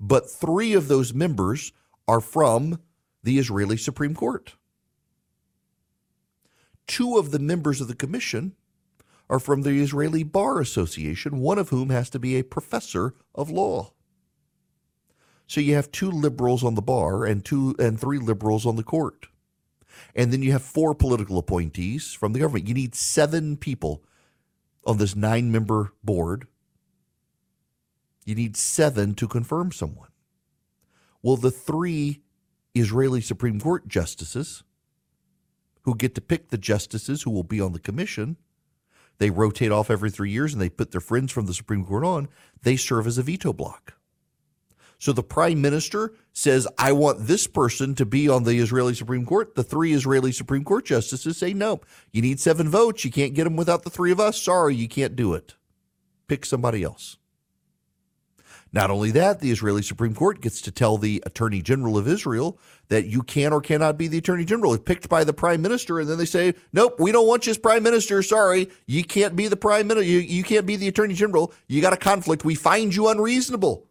but 0.00 0.30
three 0.30 0.72
of 0.72 0.88
those 0.88 1.12
members 1.14 1.72
are 2.08 2.20
from 2.20 2.80
the 3.22 3.38
Israeli 3.38 3.76
Supreme 3.76 4.14
Court. 4.14 4.54
Two 6.86 7.16
of 7.16 7.30
the 7.30 7.38
members 7.38 7.80
of 7.80 7.88
the 7.88 7.94
commission 7.94 8.54
are 9.30 9.38
from 9.38 9.62
the 9.62 9.80
Israeli 9.80 10.24
Bar 10.24 10.60
Association, 10.60 11.38
one 11.38 11.58
of 11.58 11.70
whom 11.70 11.90
has 11.90 12.10
to 12.10 12.18
be 12.18 12.36
a 12.36 12.44
professor 12.44 13.14
of 13.34 13.50
law. 13.50 13.92
So 15.46 15.60
you 15.60 15.74
have 15.74 15.92
two 15.92 16.10
liberals 16.10 16.64
on 16.64 16.74
the 16.74 16.82
bar 16.82 17.24
and 17.24 17.44
two 17.44 17.74
and 17.78 17.98
three 17.98 18.18
liberals 18.18 18.66
on 18.66 18.76
the 18.76 18.82
court. 18.82 19.26
And 20.14 20.32
then 20.32 20.42
you 20.42 20.52
have 20.52 20.62
four 20.62 20.94
political 20.94 21.38
appointees 21.38 22.12
from 22.12 22.32
the 22.32 22.40
government. 22.40 22.68
You 22.68 22.74
need 22.74 22.94
seven 22.94 23.56
people 23.56 24.02
on 24.84 24.98
this 24.98 25.14
nine 25.14 25.52
member 25.52 25.92
board. 26.02 26.46
You 28.24 28.34
need 28.34 28.56
seven 28.56 29.14
to 29.16 29.28
confirm 29.28 29.72
someone. 29.72 30.08
Well, 31.22 31.36
the 31.36 31.50
three 31.50 32.22
Israeli 32.74 33.20
Supreme 33.20 33.60
Court 33.60 33.86
justices 33.88 34.64
who 35.82 35.94
get 35.94 36.14
to 36.14 36.20
pick 36.20 36.48
the 36.48 36.58
justices 36.58 37.22
who 37.22 37.30
will 37.30 37.42
be 37.42 37.60
on 37.60 37.72
the 37.72 37.80
commission, 37.80 38.36
they 39.18 39.30
rotate 39.30 39.72
off 39.72 39.90
every 39.90 40.10
three 40.10 40.30
years 40.30 40.52
and 40.52 40.62
they 40.62 40.68
put 40.68 40.90
their 40.90 41.00
friends 41.00 41.32
from 41.32 41.46
the 41.46 41.54
Supreme 41.54 41.84
Court 41.84 42.04
on, 42.04 42.28
they 42.62 42.76
serve 42.76 43.06
as 43.06 43.18
a 43.18 43.22
veto 43.22 43.52
block. 43.52 43.94
So 44.98 45.12
the 45.12 45.24
prime 45.24 45.60
minister 45.60 46.14
says, 46.32 46.68
I 46.78 46.92
want 46.92 47.26
this 47.26 47.48
person 47.48 47.96
to 47.96 48.06
be 48.06 48.28
on 48.28 48.44
the 48.44 48.58
Israeli 48.58 48.94
Supreme 48.94 49.26
Court. 49.26 49.56
The 49.56 49.64
three 49.64 49.92
Israeli 49.92 50.30
Supreme 50.30 50.62
Court 50.62 50.84
justices 50.84 51.36
say, 51.36 51.52
no, 51.52 51.80
you 52.12 52.22
need 52.22 52.38
seven 52.38 52.68
votes. 52.68 53.04
You 53.04 53.10
can't 53.10 53.34
get 53.34 53.44
them 53.44 53.56
without 53.56 53.82
the 53.82 53.90
three 53.90 54.12
of 54.12 54.20
us. 54.20 54.40
Sorry, 54.40 54.76
you 54.76 54.86
can't 54.86 55.16
do 55.16 55.34
it. 55.34 55.56
Pick 56.28 56.46
somebody 56.46 56.84
else. 56.84 57.16
Not 58.74 58.90
only 58.90 59.10
that, 59.10 59.40
the 59.40 59.50
Israeli 59.50 59.82
Supreme 59.82 60.14
Court 60.14 60.40
gets 60.40 60.62
to 60.62 60.70
tell 60.70 60.96
the 60.96 61.22
Attorney 61.26 61.60
General 61.60 61.98
of 61.98 62.08
Israel 62.08 62.58
that 62.88 63.04
you 63.04 63.22
can 63.22 63.52
or 63.52 63.60
cannot 63.60 63.98
be 63.98 64.08
the 64.08 64.18
Attorney 64.18 64.46
General. 64.46 64.72
It's 64.72 64.82
picked 64.82 65.10
by 65.10 65.24
the 65.24 65.34
Prime 65.34 65.60
Minister, 65.60 66.00
and 66.00 66.08
then 66.08 66.16
they 66.16 66.24
say, 66.24 66.54
"Nope, 66.72 66.98
we 66.98 67.12
don't 67.12 67.26
want 67.26 67.46
you 67.46 67.50
as 67.50 67.58
Prime 67.58 67.82
Minister. 67.82 68.22
Sorry, 68.22 68.70
you 68.86 69.04
can't 69.04 69.36
be 69.36 69.46
the 69.46 69.56
Prime 69.56 69.86
Minister. 69.88 70.08
You, 70.08 70.18
you 70.18 70.42
can't 70.42 70.64
be 70.64 70.76
the 70.76 70.88
Attorney 70.88 71.14
General. 71.14 71.52
You 71.68 71.82
got 71.82 71.92
a 71.92 71.98
conflict. 71.98 72.44
We 72.44 72.54
find 72.54 72.94
you 72.94 73.08
unreasonable." 73.08 73.86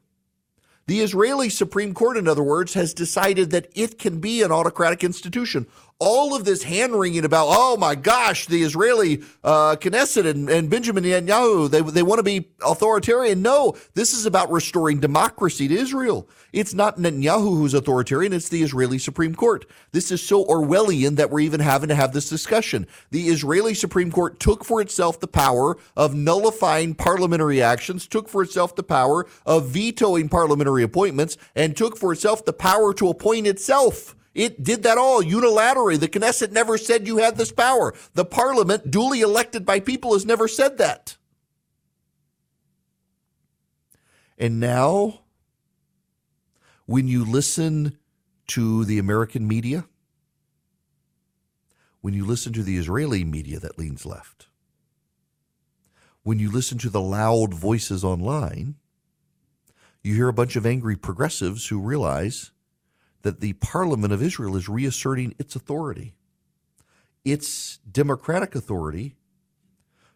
The 0.88 1.02
Israeli 1.02 1.50
Supreme 1.50 1.94
Court, 1.94 2.18
in 2.18 2.28
other 2.28 2.44
words, 2.44 2.74
has 2.74 2.94
decided 2.94 3.52
that 3.52 3.70
it 3.76 4.00
can 4.00 4.20
be 4.20 4.42
an 4.42 4.52
autocratic 4.52 5.04
institution. 5.04 5.68
All 6.04 6.36
of 6.36 6.46
this 6.46 6.64
hand 6.64 7.00
wringing 7.00 7.26
about, 7.26 7.46
oh 7.52 7.78
my 7.78 7.94
gosh, 7.94 8.48
the 8.48 8.64
Israeli 8.64 9.22
uh, 9.44 9.76
Knesset 9.76 10.26
and, 10.26 10.50
and 10.50 10.68
Benjamin 10.68 11.04
Netanyahu, 11.04 11.70
they, 11.70 11.82
they 11.82 12.02
want 12.02 12.18
to 12.18 12.24
be 12.24 12.50
authoritarian. 12.66 13.44
No, 13.44 13.76
this 13.94 14.12
is 14.12 14.26
about 14.26 14.52
restoring 14.52 15.00
democracy 15.00 15.68
to 15.68 15.76
Israel. 15.76 16.28
It's 16.52 16.74
not 16.74 16.98
Netanyahu 16.98 17.56
who's 17.56 17.76
authoritarian, 17.76 18.34
it's 18.34 18.50
the 18.50 18.64
Israeli 18.64 18.98
Supreme 18.98 19.36
Court. 19.36 19.68
This 19.92 20.12
is 20.12 20.24
so 20.24 20.44
Orwellian 20.44 21.18
that 21.18 21.30
we're 21.30 21.42
even 21.42 21.60
having 21.60 21.90
to 21.90 21.96
have 21.96 22.14
this 22.14 22.28
discussion. 22.28 22.88
The 23.12 23.28
Israeli 23.28 23.76
Supreme 23.76 24.12
Court 24.12 24.40
took 24.40 24.66
for 24.66 24.82
itself 24.82 25.20
the 25.20 25.28
power 25.28 25.78
of 25.96 26.16
nullifying 26.16 26.96
parliamentary 26.96 27.62
actions, 27.62 28.08
took 28.08 28.28
for 28.28 28.42
itself 28.42 28.76
the 28.76 28.82
power 28.82 29.28
of 29.46 29.68
vetoing 29.68 30.30
parliamentary 30.30 30.82
appointments, 30.82 31.38
and 31.56 31.78
took 31.78 31.96
for 31.96 32.12
itself 32.12 32.44
the 32.44 32.54
power 32.54 32.92
to 32.96 33.08
appoint 33.08 33.46
itself. 33.46 34.16
It 34.34 34.64
did 34.64 34.84
that 34.84 34.98
all 34.98 35.22
unilaterally. 35.22 36.00
The 36.00 36.08
Knesset 36.08 36.52
never 36.52 36.78
said 36.78 37.08
you 37.08 37.18
had 37.18 37.38
this 37.38 37.52
power. 37.52 37.94
The 38.14 38.26
parliament, 38.26 38.90
duly 38.90 39.22
elected 39.22 39.66
by 39.66 39.80
people, 39.80 40.14
has 40.14 40.26
never 40.26 40.48
said 40.48 40.78
that. 40.78 41.18
And 44.38 44.60
now, 44.60 45.22
when 46.86 47.08
you 47.08 47.26
listen 47.26 47.98
to 48.48 48.86
the 48.86 48.98
American 48.98 49.48
media, 49.48 49.86
when 52.00 52.14
you 52.14 52.26
listen 52.26 52.54
to 52.54 52.64
the 52.64 52.78
Israeli 52.78 53.24
media 53.24 53.60
that 53.60 53.78
leans 53.78 54.06
left, 54.06 54.48
when 56.24 56.40
you 56.40 56.50
listen 56.50 56.78
to 56.80 56.90
the 56.90 57.02
loud 57.02 57.54
voices 57.54 58.04
online, 58.04 58.76
you 60.02 60.16
hear 60.16 60.30
a 60.30 60.34
bunch 60.34 60.56
of 60.56 60.66
angry 60.66 60.96
progressives 60.96 61.68
who 61.68 61.80
realize 61.80 62.52
that 63.24 63.40
the 63.40 63.54
Parliament 63.54 64.14
of 64.14 64.22
Israel 64.22 64.56
is 64.56 64.70
reasserting 64.70 65.36
its 65.38 65.56
authority, 65.56 66.14
its 67.24 67.78
democratic 67.90 68.56
authority 68.56 69.16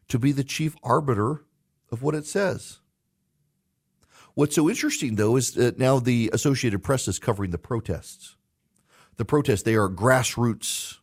to 0.07 0.19
be 0.19 0.31
the 0.31 0.43
chief 0.43 0.75
arbiter 0.83 1.43
of 1.91 2.01
what 2.01 2.15
it 2.15 2.25
says. 2.25 2.79
What's 4.33 4.55
so 4.55 4.69
interesting, 4.69 5.15
though, 5.15 5.37
is 5.37 5.53
that 5.53 5.79
now 5.79 5.99
the 5.99 6.29
Associated 6.33 6.83
Press 6.83 7.07
is 7.07 7.19
covering 7.19 7.51
the 7.51 7.57
protests. 7.57 8.35
The 9.15 9.25
protests, 9.25 9.63
they 9.63 9.75
are 9.75 9.87
grassroots. 9.87 10.97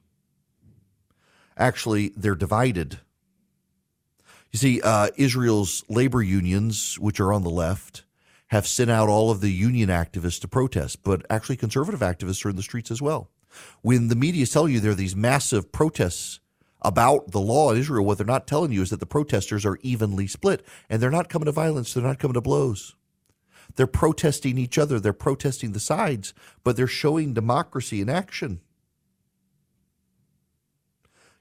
Actually, 1.57 2.13
they're 2.15 2.35
divided. 2.35 3.01
You 4.51 4.59
see, 4.59 4.83
uh, 4.83 5.09
Israel's 5.17 5.83
labor 5.89 6.23
unions, 6.23 6.99
which 6.99 7.21
are 7.21 7.33
on 7.33 7.43
the 7.43 7.51
left, 7.51 8.05
have 8.53 8.67
sent 8.67 8.91
out 8.91 9.09
all 9.09 9.31
of 9.31 9.41
the 9.41 9.51
union 9.51 9.89
activists 9.89 10.39
to 10.39 10.47
protest, 10.47 11.03
but 11.03 11.25
actually 11.31 11.57
conservative 11.57 12.01
activists 12.01 12.45
are 12.45 12.51
in 12.51 12.57
the 12.57 12.63
streets 12.63 12.91
as 12.91 13.01
well. 13.01 13.31
When 13.81 14.09
the 14.09 14.15
media 14.15 14.45
tell 14.45 14.69
you 14.69 14.79
there 14.79 14.91
are 14.91 14.95
these 14.95 15.17
massive 15.17 15.73
protests 15.73 16.39
about 16.83 17.31
the 17.31 17.41
law 17.41 17.73
in 17.73 17.79
Israel, 17.79 18.05
what 18.05 18.19
they're 18.19 18.27
not 18.27 18.47
telling 18.47 18.71
you 18.71 18.83
is 18.83 18.91
that 18.91 19.01
the 19.01 19.07
protesters 19.07 19.65
are 19.65 19.79
evenly 19.81 20.27
split 20.27 20.63
and 20.91 21.01
they're 21.01 21.11
not 21.11 21.31
coming 21.31 21.47
to 21.47 21.53
violence, 21.53 21.95
they're 21.95 22.03
not 22.03 22.19
coming 22.19 22.35
to 22.35 22.43
blows. 22.43 22.95
They're 23.77 23.87
protesting 23.87 24.59
each 24.59 24.77
other, 24.77 25.01
they're 25.01 25.15
protesting 25.15 25.73
the 25.73 25.81
sides, 25.81 26.35
but 26.63 26.77
they're 26.77 26.87
showing 26.87 27.33
democracy 27.33 28.03
in 28.03 28.11
action. 28.11 28.61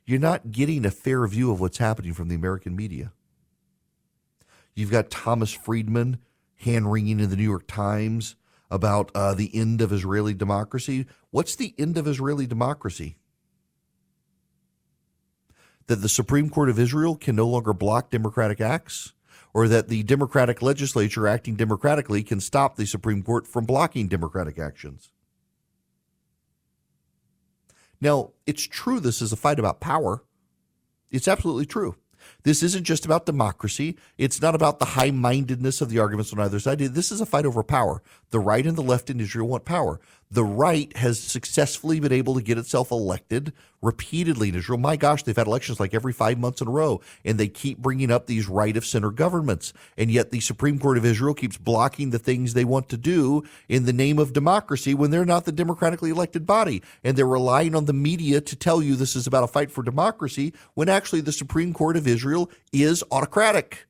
You're 0.05 0.17
not 0.17 0.53
getting 0.53 0.85
a 0.85 0.91
fair 0.91 1.27
view 1.27 1.51
of 1.51 1.59
what's 1.59 1.77
happening 1.77 2.13
from 2.13 2.29
the 2.29 2.35
American 2.35 2.73
media. 2.73 3.11
You've 4.73 4.91
got 4.91 5.11
Thomas 5.11 5.51
Friedman 5.51 6.17
hand 6.61 6.91
wringing 6.91 7.19
in 7.19 7.29
the 7.29 7.35
New 7.35 7.43
York 7.43 7.67
Times 7.67 8.35
about 8.69 9.11
uh, 9.13 9.33
the 9.33 9.53
end 9.53 9.81
of 9.81 9.91
Israeli 9.91 10.33
democracy. 10.33 11.05
What's 11.29 11.55
the 11.55 11.75
end 11.77 11.97
of 11.97 12.07
Israeli 12.07 12.47
democracy? 12.47 13.17
That 15.87 15.97
the 15.97 16.09
Supreme 16.09 16.49
Court 16.49 16.69
of 16.69 16.79
Israel 16.79 17.15
can 17.15 17.35
no 17.35 17.47
longer 17.47 17.73
block 17.73 18.09
democratic 18.09 18.61
acts? 18.61 19.13
Or 19.53 19.67
that 19.67 19.89
the 19.89 20.03
Democratic 20.03 20.61
legislature 20.61 21.27
acting 21.27 21.55
democratically 21.55 22.23
can 22.23 22.39
stop 22.39 22.77
the 22.77 22.85
Supreme 22.85 23.21
Court 23.21 23.45
from 23.45 23.65
blocking 23.65 24.07
democratic 24.07 24.57
actions? 24.57 25.11
Now, 27.99 28.31
it's 28.47 28.63
true 28.63 29.01
this 29.01 29.21
is 29.21 29.33
a 29.33 29.35
fight 29.35 29.59
about 29.59 29.81
power. 29.81 30.23
It's 31.11 31.27
absolutely 31.27 31.65
true. 31.65 31.97
This 32.43 32.63
isn't 32.63 32.83
just 32.83 33.05
about 33.05 33.25
democracy. 33.25 33.97
It's 34.17 34.41
not 34.41 34.55
about 34.55 34.79
the 34.79 34.85
high 34.85 35.11
mindedness 35.11 35.81
of 35.81 35.89
the 35.89 35.99
arguments 35.99 36.33
on 36.33 36.39
either 36.39 36.59
side. 36.59 36.79
This 36.79 37.11
is 37.11 37.21
a 37.21 37.25
fight 37.25 37.45
over 37.45 37.63
power. 37.63 38.01
The 38.31 38.39
right 38.39 38.65
and 38.65 38.77
the 38.77 38.81
left 38.81 39.09
in 39.09 39.19
Israel 39.19 39.47
want 39.47 39.65
power. 39.65 39.99
The 40.33 40.45
right 40.45 40.95
has 40.95 41.19
successfully 41.19 41.99
been 41.99 42.13
able 42.13 42.35
to 42.35 42.41
get 42.41 42.57
itself 42.57 42.89
elected 42.89 43.51
repeatedly 43.81 44.47
in 44.47 44.55
Israel. 44.55 44.79
My 44.79 44.95
gosh, 44.95 45.23
they've 45.23 45.35
had 45.35 45.47
elections 45.47 45.77
like 45.77 45.93
every 45.93 46.13
five 46.13 46.39
months 46.39 46.61
in 46.61 46.69
a 46.69 46.71
row, 46.71 47.01
and 47.25 47.37
they 47.37 47.49
keep 47.49 47.79
bringing 47.79 48.09
up 48.09 48.27
these 48.27 48.47
right 48.47 48.77
of 48.77 48.85
center 48.85 49.11
governments. 49.11 49.73
And 49.97 50.09
yet 50.09 50.31
the 50.31 50.39
Supreme 50.39 50.79
Court 50.79 50.97
of 50.97 51.03
Israel 51.03 51.33
keeps 51.33 51.57
blocking 51.57 52.11
the 52.11 52.19
things 52.19 52.53
they 52.53 52.63
want 52.63 52.87
to 52.89 52.97
do 52.97 53.43
in 53.67 53.83
the 53.83 53.91
name 53.91 54.19
of 54.19 54.31
democracy 54.31 54.93
when 54.93 55.11
they're 55.11 55.25
not 55.25 55.43
the 55.43 55.51
democratically 55.51 56.11
elected 56.11 56.45
body. 56.45 56.81
And 57.03 57.17
they're 57.17 57.27
relying 57.27 57.75
on 57.75 57.83
the 57.83 57.91
media 57.91 58.39
to 58.39 58.55
tell 58.55 58.81
you 58.81 58.95
this 58.95 59.17
is 59.17 59.27
about 59.27 59.43
a 59.43 59.47
fight 59.47 59.69
for 59.69 59.83
democracy 59.83 60.53
when 60.75 60.87
actually 60.87 61.21
the 61.21 61.33
Supreme 61.33 61.73
Court 61.73 61.97
of 61.97 62.07
Israel 62.07 62.49
is 62.71 63.03
autocratic. 63.11 63.85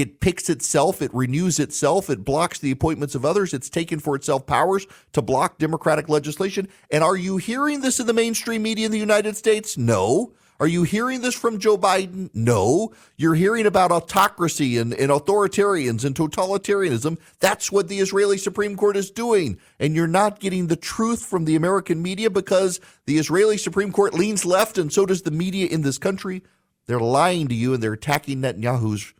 It 0.00 0.20
picks 0.20 0.48
itself, 0.48 1.02
it 1.02 1.12
renews 1.14 1.58
itself, 1.58 2.10
it 2.10 2.24
blocks 2.24 2.58
the 2.58 2.70
appointments 2.70 3.14
of 3.14 3.24
others, 3.24 3.54
it's 3.54 3.70
taken 3.70 3.98
for 3.98 4.14
itself 4.14 4.46
powers 4.46 4.86
to 5.12 5.22
block 5.22 5.58
democratic 5.58 6.08
legislation. 6.08 6.68
And 6.90 7.02
are 7.02 7.16
you 7.16 7.36
hearing 7.36 7.80
this 7.80 8.00
in 8.00 8.06
the 8.06 8.12
mainstream 8.12 8.62
media 8.62 8.86
in 8.86 8.92
the 8.92 8.98
United 8.98 9.36
States? 9.36 9.76
No. 9.76 10.32
Are 10.60 10.66
you 10.66 10.82
hearing 10.82 11.20
this 11.20 11.36
from 11.36 11.60
Joe 11.60 11.78
Biden? 11.78 12.30
No. 12.34 12.92
You're 13.16 13.36
hearing 13.36 13.64
about 13.64 13.92
autocracy 13.92 14.76
and, 14.76 14.92
and 14.92 15.12
authoritarians 15.12 16.04
and 16.04 16.16
totalitarianism. 16.16 17.18
That's 17.38 17.70
what 17.70 17.86
the 17.86 18.00
Israeli 18.00 18.38
Supreme 18.38 18.76
Court 18.76 18.96
is 18.96 19.10
doing. 19.12 19.60
And 19.78 19.94
you're 19.94 20.08
not 20.08 20.40
getting 20.40 20.66
the 20.66 20.74
truth 20.74 21.24
from 21.24 21.44
the 21.44 21.54
American 21.54 22.02
media 22.02 22.28
because 22.28 22.80
the 23.06 23.18
Israeli 23.18 23.56
Supreme 23.56 23.92
Court 23.92 24.14
leans 24.14 24.44
left 24.44 24.78
and 24.78 24.92
so 24.92 25.06
does 25.06 25.22
the 25.22 25.30
media 25.30 25.68
in 25.68 25.82
this 25.82 25.98
country. 25.98 26.42
They're 26.86 26.98
lying 26.98 27.46
to 27.48 27.54
you 27.54 27.74
and 27.74 27.80
they're 27.80 27.92
attacking 27.92 28.40
Netanyahu's 28.42 29.14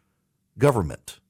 government. 0.58 1.20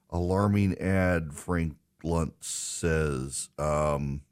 alarming 0.08 0.78
ad 0.78 1.34
Frank 1.34 1.76
Luntz 2.02 2.44
says. 2.44 3.50
Um, 3.58 4.22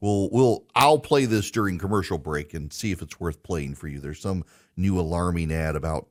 we'll 0.00 0.30
we'll 0.30 0.64
I'll 0.76 1.00
play 1.00 1.24
this 1.24 1.50
during 1.50 1.78
commercial 1.78 2.18
break 2.18 2.54
and 2.54 2.72
see 2.72 2.92
if 2.92 3.02
it's 3.02 3.18
worth 3.18 3.42
playing 3.42 3.74
for 3.74 3.88
you. 3.88 3.98
There's 3.98 4.20
some 4.20 4.44
new 4.76 5.00
alarming 5.00 5.50
ad 5.50 5.74
about 5.74 6.06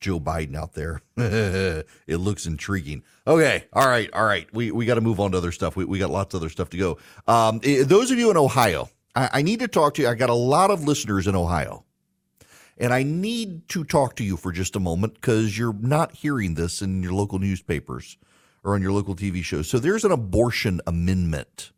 Joe 0.00 0.20
Biden 0.20 0.56
out 0.56 0.74
there. 0.74 1.00
it 1.16 1.86
looks 2.18 2.46
intriguing. 2.46 3.02
Okay, 3.26 3.64
all 3.72 3.88
right, 3.88 4.10
all 4.12 4.24
right. 4.24 4.52
We 4.52 4.70
we 4.70 4.86
got 4.86 4.94
to 4.96 5.00
move 5.00 5.20
on 5.20 5.32
to 5.32 5.38
other 5.38 5.52
stuff. 5.52 5.76
We 5.76 5.84
we 5.84 5.98
got 5.98 6.10
lots 6.10 6.34
of 6.34 6.40
other 6.42 6.50
stuff 6.50 6.70
to 6.70 6.76
go. 6.76 6.98
Um, 7.26 7.60
those 7.62 8.10
of 8.10 8.18
you 8.18 8.30
in 8.30 8.36
Ohio, 8.36 8.88
I, 9.14 9.30
I 9.34 9.42
need 9.42 9.60
to 9.60 9.68
talk 9.68 9.94
to 9.94 10.02
you. 10.02 10.08
I 10.08 10.14
got 10.14 10.30
a 10.30 10.34
lot 10.34 10.70
of 10.70 10.84
listeners 10.84 11.26
in 11.26 11.34
Ohio. 11.34 11.84
And 12.78 12.92
I 12.92 13.04
need 13.04 13.70
to 13.70 13.84
talk 13.84 14.16
to 14.16 14.24
you 14.24 14.36
for 14.36 14.52
just 14.52 14.76
a 14.76 14.80
moment 14.80 15.14
because 15.14 15.56
you're 15.56 15.72
not 15.72 16.12
hearing 16.12 16.54
this 16.54 16.82
in 16.82 17.02
your 17.02 17.12
local 17.12 17.38
newspapers 17.38 18.18
or 18.62 18.74
on 18.74 18.82
your 18.82 18.92
local 18.92 19.16
TV 19.16 19.42
shows. 19.42 19.66
So 19.66 19.78
there's 19.78 20.04
an 20.04 20.12
abortion 20.12 20.82
amendment 20.86 21.72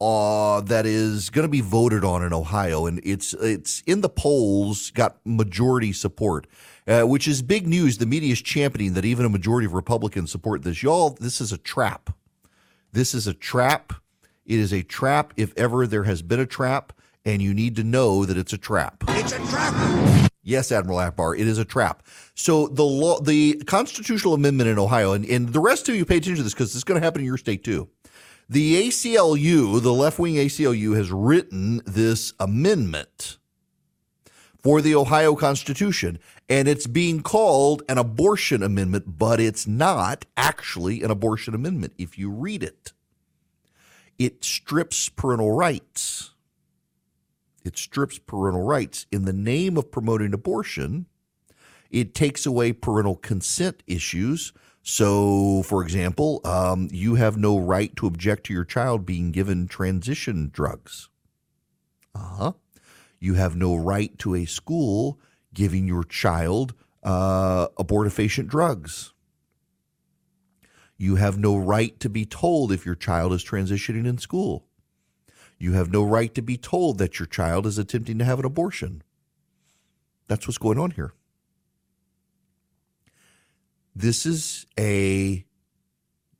uh, 0.00 0.60
that 0.62 0.84
is 0.84 1.30
going 1.30 1.44
to 1.44 1.50
be 1.50 1.60
voted 1.60 2.04
on 2.04 2.22
in 2.22 2.32
Ohio, 2.32 2.84
and 2.86 3.00
it's 3.04 3.32
it's 3.34 3.80
in 3.86 4.00
the 4.00 4.08
polls, 4.08 4.90
got 4.90 5.18
majority 5.24 5.92
support, 5.92 6.46
uh, 6.86 7.02
which 7.02 7.26
is 7.26 7.42
big 7.42 7.66
news. 7.66 7.98
The 7.98 8.06
media 8.06 8.32
is 8.32 8.42
championing 8.42 8.94
that 8.94 9.04
even 9.04 9.24
a 9.24 9.30
majority 9.30 9.66
of 9.66 9.74
Republicans 9.74 10.30
support 10.30 10.62
this. 10.62 10.82
Y'all, 10.82 11.10
this 11.10 11.40
is 11.40 11.52
a 11.52 11.58
trap. 11.58 12.10
This 12.92 13.14
is 13.14 13.26
a 13.26 13.34
trap. 13.34 13.92
It 14.46 14.58
is 14.58 14.72
a 14.72 14.82
trap 14.82 15.32
if 15.36 15.52
ever 15.56 15.86
there 15.86 16.04
has 16.04 16.22
been 16.22 16.40
a 16.40 16.46
trap 16.46 16.92
and 17.24 17.40
you 17.40 17.54
need 17.54 17.76
to 17.76 17.84
know 17.84 18.24
that 18.24 18.36
it's 18.36 18.52
a 18.52 18.58
trap. 18.58 19.02
It's 19.08 19.32
a 19.32 19.38
trap. 19.46 20.30
Yes, 20.42 20.70
Admiral 20.70 20.98
Ackbar, 20.98 21.38
it 21.38 21.46
is 21.46 21.56
a 21.56 21.64
trap. 21.64 22.02
So 22.34 22.68
the 22.68 22.84
law, 22.84 23.18
the 23.18 23.54
constitutional 23.66 24.34
amendment 24.34 24.68
in 24.68 24.78
Ohio, 24.78 25.12
and, 25.12 25.24
and 25.24 25.48
the 25.48 25.60
rest 25.60 25.88
of 25.88 25.94
you 25.94 26.04
pay 26.04 26.18
attention 26.18 26.36
to 26.36 26.42
this 26.42 26.52
because 26.52 26.68
this 26.68 26.76
is 26.76 26.84
going 26.84 27.00
to 27.00 27.04
happen 27.04 27.22
in 27.22 27.26
your 27.26 27.38
state 27.38 27.64
too. 27.64 27.88
The 28.46 28.88
ACLU, 28.88 29.80
the 29.80 29.92
left 29.92 30.18
wing 30.18 30.34
ACLU, 30.34 30.94
has 30.96 31.10
written 31.10 31.80
this 31.86 32.34
amendment 32.38 33.38
for 34.58 34.82
the 34.82 34.94
Ohio 34.94 35.34
Constitution, 35.34 36.18
and 36.48 36.68
it's 36.68 36.86
being 36.86 37.22
called 37.22 37.82
an 37.88 37.98
abortion 37.98 38.62
amendment, 38.62 39.18
but 39.18 39.40
it's 39.40 39.66
not 39.66 40.26
actually 40.36 41.02
an 41.02 41.10
abortion 41.10 41.54
amendment 41.54 41.94
if 41.98 42.18
you 42.18 42.30
read 42.30 42.62
it. 42.62 42.92
It 44.18 44.44
strips 44.44 45.08
parental 45.08 45.52
rights 45.52 46.34
it 47.64 47.78
strips 47.78 48.18
parental 48.18 48.62
rights. 48.62 49.06
In 49.10 49.24
the 49.24 49.32
name 49.32 49.78
of 49.78 49.90
promoting 49.90 50.34
abortion, 50.34 51.06
it 51.90 52.14
takes 52.14 52.44
away 52.44 52.72
parental 52.72 53.16
consent 53.16 53.82
issues. 53.86 54.52
So, 54.82 55.62
for 55.62 55.82
example, 55.82 56.42
um, 56.44 56.88
you 56.92 57.14
have 57.14 57.38
no 57.38 57.58
right 57.58 57.96
to 57.96 58.06
object 58.06 58.44
to 58.46 58.52
your 58.52 58.66
child 58.66 59.06
being 59.06 59.32
given 59.32 59.66
transition 59.66 60.50
drugs. 60.52 61.08
Uh 62.14 62.18
huh. 62.18 62.52
You 63.18 63.34
have 63.34 63.56
no 63.56 63.74
right 63.74 64.16
to 64.18 64.34
a 64.34 64.44
school 64.44 65.18
giving 65.54 65.88
your 65.88 66.04
child 66.04 66.74
uh, 67.02 67.68
abortifacient 67.78 68.48
drugs. 68.48 69.12
You 70.96 71.16
have 71.16 71.38
no 71.38 71.56
right 71.56 71.98
to 72.00 72.08
be 72.08 72.24
told 72.24 72.72
if 72.72 72.86
your 72.86 72.94
child 72.94 73.32
is 73.32 73.44
transitioning 73.44 74.06
in 74.06 74.18
school. 74.18 74.66
You 75.58 75.72
have 75.72 75.90
no 75.90 76.04
right 76.04 76.34
to 76.34 76.42
be 76.42 76.56
told 76.56 76.98
that 76.98 77.18
your 77.18 77.26
child 77.26 77.66
is 77.66 77.78
attempting 77.78 78.18
to 78.18 78.24
have 78.24 78.38
an 78.38 78.44
abortion. 78.44 79.02
That's 80.26 80.46
what's 80.46 80.58
going 80.58 80.78
on 80.78 80.92
here. 80.92 81.12
This 83.94 84.26
is 84.26 84.66
a 84.78 85.44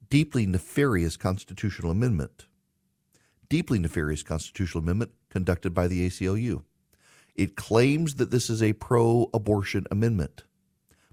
deeply 0.09 0.46
nefarious 0.46 1.16
constitutional 1.16 1.92
amendment. 1.92 2.46
Deeply 3.48 3.79
nefarious 3.79 4.22
constitutional 4.22 4.83
amendment 4.83 5.12
conducted 5.31 5.72
by 5.72 5.87
the 5.87 6.07
ACLU. 6.07 6.64
It 7.35 7.57
claims 7.57 8.16
that 8.16 8.31
this 8.31 8.49
is 8.49 8.62
a 8.62 8.75
pro 8.75 9.29
abortion 9.35 9.87
amendment, 9.90 10.44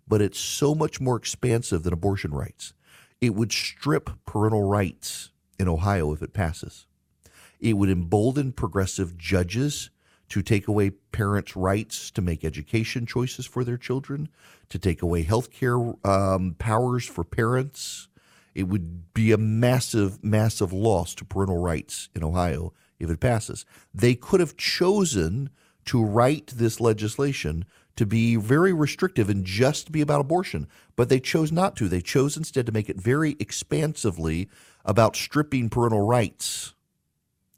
but 0.08 0.22
it's 0.22 0.40
so 0.40 0.76
much 0.76 1.02
more 1.02 1.16
expansive 1.16 1.84
than 1.84 1.94
abortion 1.94 2.32
rights. 2.32 2.74
It 3.20 3.36
would 3.36 3.52
strip 3.52 4.10
parental 4.26 4.64
rights 4.64 5.32
in 5.60 5.68
Ohio 5.68 6.12
if 6.12 6.22
it 6.22 6.34
passes. 6.34 6.88
It 7.60 7.74
would 7.74 7.90
embolden 7.90 8.52
progressive 8.52 9.18
judges 9.18 9.90
to 10.30 10.42
take 10.42 10.68
away 10.68 10.90
parents' 10.90 11.56
rights 11.56 12.10
to 12.12 12.22
make 12.22 12.46
education 12.46 13.06
choices 13.06 13.46
for 13.46 13.64
their 13.64 13.78
children, 13.78 14.30
to 14.70 14.80
take 14.80 15.02
away 15.02 15.24
health 15.24 15.52
care 15.52 15.78
um, 16.06 16.56
powers 16.58 17.06
for 17.06 17.24
parents. 17.24 18.08
It 18.56 18.64
would 18.64 19.14
be 19.14 19.32
a 19.32 19.38
massive, 19.38 20.24
massive 20.24 20.72
loss 20.72 21.14
to 21.16 21.26
parental 21.26 21.58
rights 21.58 22.10
in 22.16 22.24
Ohio 22.24 22.74
if 23.00 23.10
it 23.10 23.20
passes. 23.20 23.66
They 23.94 24.16
could 24.16 24.40
have 24.40 24.56
chosen 24.56 25.50
to 25.92 26.04
write 26.04 26.48
this 26.48 26.80
legislation 26.80 27.66
to 27.96 28.06
be 28.06 28.36
very 28.36 28.74
restrictive 28.74 29.30
and 29.30 29.46
just 29.46 29.92
be 29.92 30.02
about 30.02 30.22
abortion, 30.22 30.68
but 30.96 31.10
they 31.10 31.20
chose 31.20 31.52
not 31.52 31.76
to. 31.76 31.88
They 31.88 32.02
chose 32.02 32.38
instead 32.38 32.66
to 32.66 32.72
make 32.72 32.90
it 32.90 33.00
very 33.00 33.36
expansively 33.40 34.50
about 34.86 35.16
stripping 35.16 35.70
parental 35.70 36.02
rights 36.02 36.74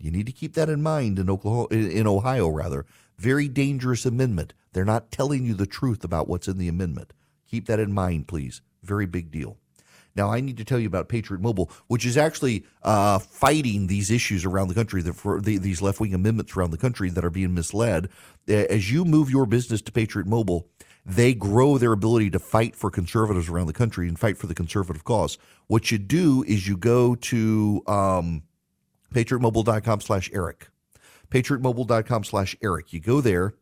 you 0.03 0.11
need 0.11 0.25
to 0.25 0.33
keep 0.33 0.53
that 0.55 0.69
in 0.69 0.83
mind 0.83 1.17
in 1.17 1.29
Oklahoma, 1.29 1.69
in 1.69 2.05
Ohio, 2.07 2.49
rather. 2.49 2.85
Very 3.17 3.47
dangerous 3.47 4.05
amendment. 4.05 4.53
They're 4.73 4.83
not 4.83 5.11
telling 5.11 5.45
you 5.45 5.53
the 5.53 5.65
truth 5.65 6.03
about 6.03 6.27
what's 6.27 6.49
in 6.49 6.57
the 6.57 6.67
amendment. 6.67 7.13
Keep 7.49 7.67
that 7.67 7.79
in 7.79 7.93
mind, 7.93 8.27
please. 8.27 8.61
Very 8.83 9.05
big 9.05 9.31
deal. 9.31 9.57
Now, 10.15 10.31
I 10.31 10.41
need 10.41 10.57
to 10.57 10.65
tell 10.65 10.79
you 10.79 10.87
about 10.87 11.09
Patriot 11.09 11.41
Mobile, 11.41 11.71
which 11.87 12.05
is 12.05 12.17
actually 12.17 12.65
uh, 12.83 13.19
fighting 13.19 13.87
these 13.87 14.11
issues 14.11 14.45
around 14.45 14.67
the 14.67 14.75
country, 14.75 15.01
the, 15.01 15.57
these 15.57 15.81
left 15.81 15.99
wing 15.99 16.13
amendments 16.13 16.55
around 16.55 16.71
the 16.71 16.77
country 16.77 17.09
that 17.09 17.25
are 17.25 17.31
being 17.31 17.53
misled. 17.53 18.09
As 18.47 18.91
you 18.91 19.05
move 19.05 19.29
your 19.29 19.45
business 19.45 19.81
to 19.83 19.91
Patriot 19.91 20.27
Mobile, 20.27 20.67
they 21.05 21.33
grow 21.33 21.77
their 21.77 21.91
ability 21.91 22.29
to 22.29 22.39
fight 22.39 22.75
for 22.75 22.89
conservatives 22.89 23.49
around 23.49 23.67
the 23.67 23.73
country 23.73 24.07
and 24.07 24.17
fight 24.17 24.37
for 24.37 24.47
the 24.47 24.55
conservative 24.55 25.03
cause. 25.03 25.37
What 25.67 25.91
you 25.91 25.97
do 25.97 26.43
is 26.47 26.67
you 26.67 26.77
go 26.77 27.15
to 27.15 27.83
um, 27.87 28.43
patriotmobile.com 29.13 30.01
slash 30.01 30.29
Erick. 30.33 30.69
Patriotmobile.com 31.29 32.23
slash 32.23 32.55
Erick. 32.61 32.93
You 32.93 32.99
go 32.99 33.19
there 33.19 33.55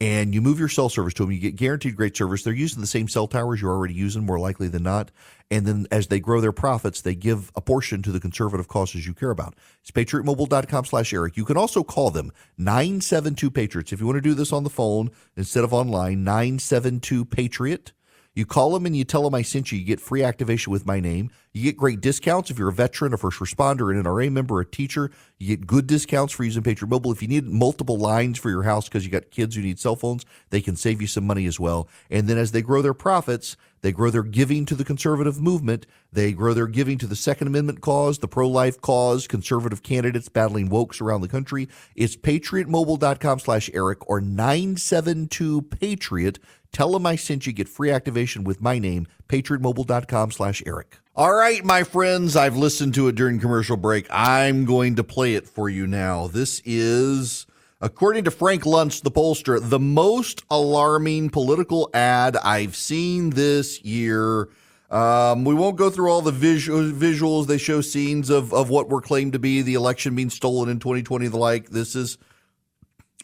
and 0.00 0.34
you 0.34 0.42
move 0.42 0.58
your 0.58 0.68
cell 0.68 0.88
service 0.88 1.14
to 1.14 1.22
them. 1.22 1.32
You 1.32 1.38
get 1.38 1.56
guaranteed 1.56 1.96
great 1.96 2.16
service. 2.16 2.42
They're 2.42 2.52
using 2.52 2.80
the 2.80 2.86
same 2.86 3.08
cell 3.08 3.26
towers 3.26 3.62
you're 3.62 3.72
already 3.72 3.94
using, 3.94 4.24
more 4.24 4.38
likely 4.38 4.68
than 4.68 4.82
not. 4.82 5.10
And 5.50 5.64
then 5.64 5.86
as 5.90 6.08
they 6.08 6.20
grow 6.20 6.40
their 6.40 6.52
profits, 6.52 7.00
they 7.00 7.14
give 7.14 7.50
a 7.54 7.60
portion 7.60 8.02
to 8.02 8.12
the 8.12 8.20
conservative 8.20 8.68
causes 8.68 9.06
you 9.06 9.14
care 9.14 9.30
about. 9.30 9.54
It's 9.80 9.90
patriotmobile.com 9.90 10.84
slash 10.84 11.12
Erick. 11.12 11.36
You 11.36 11.44
can 11.44 11.56
also 11.56 11.82
call 11.82 12.10
them 12.10 12.30
972 12.58 13.50
Patriots. 13.50 13.92
If 13.92 14.00
you 14.00 14.06
want 14.06 14.16
to 14.16 14.22
do 14.22 14.34
this 14.34 14.52
on 14.52 14.64
the 14.64 14.70
phone 14.70 15.10
instead 15.36 15.64
of 15.64 15.72
online, 15.72 16.24
972 16.24 17.24
Patriot. 17.24 17.92
You 18.36 18.44
call 18.44 18.74
them 18.74 18.84
and 18.84 18.94
you 18.94 19.02
tell 19.02 19.22
them 19.22 19.34
I 19.34 19.40
sent 19.40 19.72
you. 19.72 19.78
You 19.78 19.84
get 19.86 19.98
free 19.98 20.22
activation 20.22 20.70
with 20.70 20.84
my 20.84 21.00
name. 21.00 21.30
You 21.54 21.62
get 21.62 21.78
great 21.78 22.02
discounts 22.02 22.50
if 22.50 22.58
you're 22.58 22.68
a 22.68 22.72
veteran, 22.72 23.14
a 23.14 23.16
first 23.16 23.38
responder, 23.38 23.90
an 23.90 24.02
NRA 24.02 24.30
member, 24.30 24.60
a 24.60 24.66
teacher. 24.66 25.10
You 25.38 25.56
get 25.56 25.66
good 25.66 25.86
discounts 25.86 26.34
for 26.34 26.44
using 26.44 26.62
Patriot 26.62 26.90
Mobile. 26.90 27.12
If 27.12 27.22
you 27.22 27.28
need 27.28 27.46
multiple 27.46 27.96
lines 27.96 28.38
for 28.38 28.50
your 28.50 28.64
house 28.64 28.90
because 28.90 29.06
you 29.06 29.10
got 29.10 29.30
kids 29.30 29.56
who 29.56 29.62
need 29.62 29.78
cell 29.78 29.96
phones, 29.96 30.26
they 30.50 30.60
can 30.60 30.76
save 30.76 31.00
you 31.00 31.06
some 31.06 31.26
money 31.26 31.46
as 31.46 31.58
well. 31.58 31.88
And 32.10 32.28
then 32.28 32.36
as 32.36 32.52
they 32.52 32.60
grow 32.60 32.82
their 32.82 32.92
profits, 32.92 33.56
they 33.80 33.90
grow 33.90 34.10
their 34.10 34.22
giving 34.22 34.66
to 34.66 34.74
the 34.74 34.84
conservative 34.84 35.40
movement. 35.40 35.86
They 36.12 36.32
grow 36.32 36.52
their 36.52 36.66
giving 36.66 36.98
to 36.98 37.06
the 37.06 37.16
Second 37.16 37.46
Amendment 37.46 37.80
cause, 37.80 38.18
the 38.18 38.28
pro 38.28 38.48
life 38.48 38.78
cause, 38.82 39.26
conservative 39.26 39.82
candidates 39.82 40.28
battling 40.28 40.68
wokes 40.68 41.00
around 41.00 41.22
the 41.22 41.28
country. 41.28 41.68
It's 41.94 42.16
patriotmobile.com 42.16 43.38
slash 43.38 43.70
Erick 43.72 44.06
or 44.10 44.20
972 44.20 45.62
Patriot. 45.62 46.38
Tell 46.76 46.92
them 46.92 47.06
I 47.06 47.16
sent 47.16 47.46
you. 47.46 47.54
Get 47.54 47.70
free 47.70 47.90
activation 47.90 48.44
with 48.44 48.60
my 48.60 48.78
name, 48.78 49.06
patriotmobile.com 49.30 50.30
slash 50.30 50.62
Erick. 50.66 50.98
All 51.14 51.32
right, 51.32 51.64
my 51.64 51.84
friends, 51.84 52.36
I've 52.36 52.54
listened 52.54 52.92
to 52.96 53.08
it 53.08 53.14
during 53.14 53.40
commercial 53.40 53.78
break. 53.78 54.06
I'm 54.10 54.66
going 54.66 54.96
to 54.96 55.02
play 55.02 55.36
it 55.36 55.48
for 55.48 55.70
you 55.70 55.86
now. 55.86 56.26
This 56.26 56.60
is 56.66 57.46
According 57.80 58.24
to 58.24 58.30
Frank 58.30 58.64
Luntz, 58.64 59.02
the 59.02 59.10
pollster, 59.10 59.58
the 59.58 59.78
most 59.78 60.44
alarming 60.50 61.30
political 61.30 61.88
ad 61.94 62.36
I've 62.36 62.76
seen 62.76 63.30
this 63.30 63.82
year. 63.82 64.50
Um, 64.90 65.46
we 65.46 65.54
won't 65.54 65.76
go 65.76 65.88
through 65.88 66.10
all 66.10 66.20
the 66.20 66.30
visual, 66.30 66.80
visuals. 66.92 67.46
They 67.46 67.56
show 67.56 67.80
scenes 67.80 68.28
of, 68.28 68.52
of 68.52 68.68
what 68.68 68.90
were 68.90 69.00
claimed 69.00 69.32
to 69.32 69.38
be 69.38 69.62
the 69.62 69.74
election 69.74 70.14
being 70.14 70.28
stolen 70.28 70.68
in 70.68 70.78
2020, 70.78 71.28
the 71.28 71.38
like. 71.38 71.70
This 71.70 71.96
is 71.96 72.18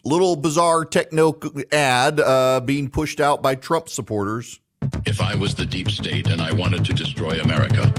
little 0.03 0.35
bizarre 0.35 0.85
techno 0.85 1.37
ad 1.71 2.19
uh, 2.19 2.59
being 2.59 2.89
pushed 2.89 3.19
out 3.19 3.41
by 3.41 3.55
Trump 3.55 3.89
supporters. 3.89 4.59
If 5.05 5.21
I 5.21 5.35
was 5.35 5.55
the 5.55 5.65
deep 5.65 5.89
state 5.89 6.27
and 6.27 6.41
I 6.41 6.51
wanted 6.51 6.85
to 6.85 6.93
destroy 6.93 7.39
America, 7.39 7.93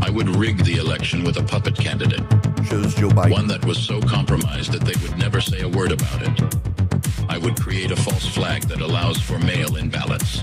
I 0.00 0.10
would 0.10 0.28
rig 0.36 0.64
the 0.64 0.76
election 0.76 1.24
with 1.24 1.36
a 1.36 1.42
puppet 1.42 1.76
candidate. 1.76 2.20
Shows 2.66 2.94
Joe 2.94 3.08
Biden. 3.08 3.30
One 3.30 3.46
that 3.48 3.64
was 3.64 3.78
so 3.78 4.00
compromised 4.00 4.72
that 4.72 4.82
they 4.82 4.94
would 5.06 5.18
never 5.18 5.40
say 5.40 5.60
a 5.60 5.68
word 5.68 5.92
about 5.92 6.22
it. 6.22 6.56
I 7.28 7.38
would 7.38 7.60
create 7.60 7.90
a 7.90 7.96
false 7.96 8.26
flag 8.26 8.62
that 8.64 8.80
allows 8.80 9.20
for 9.20 9.38
mail 9.38 9.76
in 9.76 9.90
ballots. 9.90 10.42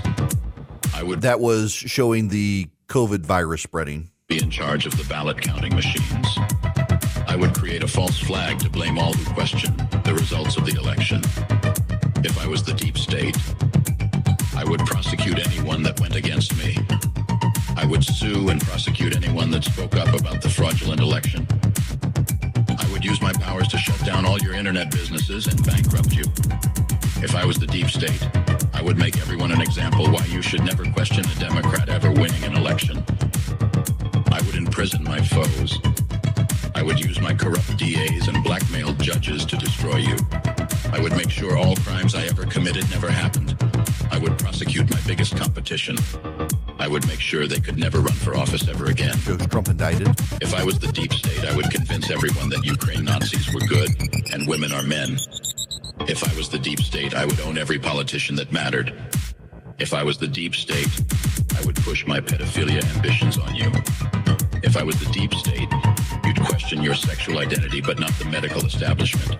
I 0.94 1.02
would 1.02 1.22
that 1.22 1.40
was 1.40 1.72
showing 1.72 2.28
the 2.28 2.68
COVID 2.88 3.20
virus 3.20 3.62
spreading. 3.62 4.10
Be 4.26 4.42
in 4.42 4.50
charge 4.50 4.86
of 4.86 4.96
the 4.96 5.04
ballot 5.04 5.40
counting 5.40 5.74
machines. 5.74 6.38
I 7.30 7.36
would 7.36 7.54
create 7.54 7.84
a 7.84 7.86
false 7.86 8.18
flag 8.18 8.58
to 8.58 8.68
blame 8.68 8.98
all 8.98 9.12
who 9.12 9.34
question 9.34 9.72
the 10.02 10.12
results 10.12 10.56
of 10.56 10.66
the 10.66 10.76
election. 10.76 11.20
If 12.24 12.36
I 12.44 12.46
was 12.48 12.64
the 12.64 12.74
deep 12.74 12.98
state, 12.98 13.36
I 14.56 14.64
would 14.64 14.80
prosecute 14.80 15.38
anyone 15.38 15.84
that 15.84 16.00
went 16.00 16.16
against 16.16 16.58
me. 16.58 16.76
I 17.76 17.86
would 17.86 18.02
sue 18.02 18.48
and 18.48 18.60
prosecute 18.60 19.14
anyone 19.14 19.52
that 19.52 19.62
spoke 19.62 19.94
up 19.94 20.12
about 20.18 20.42
the 20.42 20.50
fraudulent 20.50 21.00
election. 21.00 21.46
I 22.76 22.90
would 22.90 23.04
use 23.04 23.22
my 23.22 23.32
powers 23.34 23.68
to 23.68 23.78
shut 23.78 24.04
down 24.04 24.26
all 24.26 24.40
your 24.40 24.54
internet 24.54 24.90
businesses 24.90 25.46
and 25.46 25.64
bankrupt 25.64 26.12
you. 26.12 26.24
If 27.22 27.36
I 27.36 27.44
was 27.44 27.60
the 27.60 27.68
deep 27.68 27.90
state, 27.90 28.28
I 28.74 28.82
would 28.82 28.98
make 28.98 29.16
everyone 29.18 29.52
an 29.52 29.60
example 29.60 30.10
why 30.10 30.24
you 30.24 30.42
should 30.42 30.64
never 30.64 30.84
question 30.90 31.24
a 31.24 31.34
Democrat 31.38 31.88
ever 31.90 32.10
winning 32.10 32.42
an 32.42 32.56
election. 32.56 33.04
I 34.32 34.42
would 34.46 34.56
imprison 34.56 35.04
my 35.04 35.22
foes. 35.22 35.78
I 36.80 36.82
would 36.82 36.98
use 36.98 37.20
my 37.20 37.34
corrupt 37.34 37.76
DAs 37.76 38.26
and 38.26 38.42
blackmail 38.42 38.94
judges 38.94 39.44
to 39.44 39.56
destroy 39.58 39.96
you. 39.96 40.16
I 40.90 40.98
would 40.98 41.14
make 41.14 41.28
sure 41.28 41.58
all 41.58 41.76
crimes 41.76 42.14
I 42.14 42.22
ever 42.22 42.46
committed 42.46 42.88
never 42.88 43.10
happened. 43.10 43.54
I 44.10 44.16
would 44.16 44.38
prosecute 44.38 44.90
my 44.90 44.98
biggest 45.06 45.36
competition. 45.36 45.98
I 46.78 46.88
would 46.88 47.06
make 47.06 47.20
sure 47.20 47.46
they 47.46 47.60
could 47.60 47.76
never 47.76 47.98
run 47.98 48.14
for 48.14 48.34
office 48.34 48.66
ever 48.66 48.86
again. 48.86 49.14
Shows 49.18 49.46
Trump 49.48 49.68
indicted. 49.68 50.08
If 50.40 50.54
I 50.54 50.64
was 50.64 50.78
the 50.78 50.90
deep 50.90 51.12
state, 51.12 51.44
I 51.44 51.54
would 51.54 51.70
convince 51.70 52.10
everyone 52.10 52.48
that 52.48 52.64
Ukraine 52.64 53.04
Nazis 53.04 53.52
were 53.52 53.60
good 53.60 53.90
and 54.32 54.48
women 54.48 54.72
are 54.72 54.82
men. 54.82 55.18
If 56.08 56.24
I 56.26 56.34
was 56.34 56.48
the 56.48 56.58
deep 56.58 56.80
state, 56.80 57.14
I 57.14 57.26
would 57.26 57.40
own 57.40 57.58
every 57.58 57.78
politician 57.78 58.36
that 58.36 58.52
mattered. 58.52 58.94
If 59.78 59.92
I 59.92 60.02
was 60.02 60.16
the 60.16 60.28
deep 60.28 60.54
state, 60.54 60.88
I 61.58 61.66
would 61.66 61.76
push 61.76 62.06
my 62.06 62.20
pedophilia 62.20 62.82
ambitions 62.96 63.36
on 63.36 63.54
you. 63.54 63.70
If 64.62 64.78
I 64.78 64.82
was 64.82 64.98
the 64.98 65.10
deep 65.12 65.34
state, 65.34 65.68
you'd 66.30 66.46
question 66.46 66.80
your 66.80 66.94
sexual 66.94 67.38
identity 67.38 67.80
but 67.80 67.98
not 67.98 68.12
the 68.12 68.24
medical 68.26 68.64
establishment. 68.64 69.34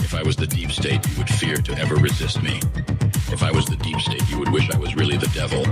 If 0.00 0.12
I 0.12 0.24
was 0.24 0.34
the 0.34 0.46
deep 0.46 0.72
state, 0.72 1.06
you 1.08 1.18
would 1.18 1.28
fear 1.28 1.56
to 1.56 1.78
ever 1.78 1.94
resist 1.94 2.42
me. 2.42 2.60
If 3.30 3.44
I 3.44 3.52
was 3.52 3.66
the 3.66 3.76
deep 3.76 4.00
state, 4.00 4.28
you 4.28 4.40
would 4.40 4.50
wish 4.50 4.68
I 4.70 4.78
was 4.78 4.96
really 4.96 5.16
the 5.16 5.28
devil. 5.28 5.62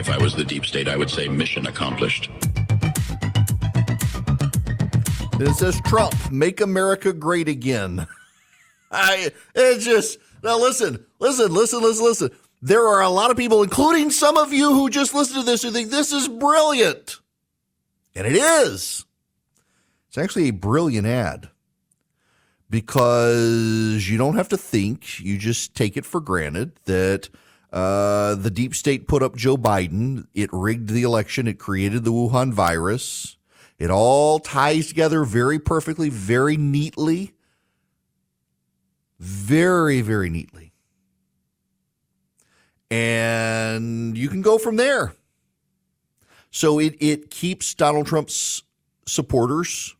If 0.00 0.08
I 0.08 0.16
was 0.16 0.34
the 0.34 0.44
deep 0.44 0.64
state, 0.64 0.88
I 0.88 0.96
would 0.96 1.10
say 1.10 1.28
mission 1.28 1.66
accomplished. 1.66 2.30
It 5.38 5.54
says 5.54 5.78
Trump, 5.84 6.14
make 6.30 6.62
America 6.62 7.12
great 7.12 7.48
again. 7.48 8.06
I 8.90 9.30
it 9.54 9.80
just 9.80 10.18
now 10.42 10.58
listen, 10.58 11.04
listen, 11.18 11.52
listen, 11.52 11.82
listen, 11.82 12.04
listen. 12.04 12.30
There 12.62 12.86
are 12.86 13.02
a 13.02 13.10
lot 13.10 13.30
of 13.30 13.36
people, 13.36 13.62
including 13.62 14.10
some 14.10 14.38
of 14.38 14.54
you 14.54 14.72
who 14.72 14.88
just 14.88 15.12
listen 15.12 15.36
to 15.36 15.42
this, 15.42 15.62
who 15.62 15.70
think 15.70 15.90
this 15.90 16.12
is 16.12 16.28
brilliant. 16.28 17.16
And 18.14 18.26
it 18.26 18.36
is. 18.36 19.04
It's 20.10 20.18
actually 20.18 20.48
a 20.48 20.52
brilliant 20.52 21.06
ad 21.06 21.50
because 22.68 24.08
you 24.08 24.18
don't 24.18 24.34
have 24.34 24.48
to 24.48 24.56
think. 24.56 25.20
You 25.20 25.38
just 25.38 25.76
take 25.76 25.96
it 25.96 26.04
for 26.04 26.20
granted 26.20 26.72
that 26.86 27.28
uh, 27.72 28.34
the 28.34 28.50
deep 28.50 28.74
state 28.74 29.06
put 29.06 29.22
up 29.22 29.36
Joe 29.36 29.56
Biden. 29.56 30.26
It 30.34 30.50
rigged 30.52 30.88
the 30.88 31.04
election. 31.04 31.46
It 31.46 31.60
created 31.60 32.02
the 32.02 32.10
Wuhan 32.10 32.52
virus. 32.52 33.36
It 33.78 33.88
all 33.88 34.40
ties 34.40 34.88
together 34.88 35.22
very 35.22 35.60
perfectly, 35.60 36.08
very 36.08 36.56
neatly. 36.56 37.34
Very, 39.20 40.00
very 40.00 40.28
neatly. 40.28 40.72
And 42.90 44.18
you 44.18 44.28
can 44.28 44.42
go 44.42 44.58
from 44.58 44.74
there. 44.74 45.14
So 46.50 46.80
it, 46.80 46.96
it 46.98 47.30
keeps 47.30 47.76
Donald 47.76 48.08
Trump's 48.08 48.64
supporters 49.06 49.94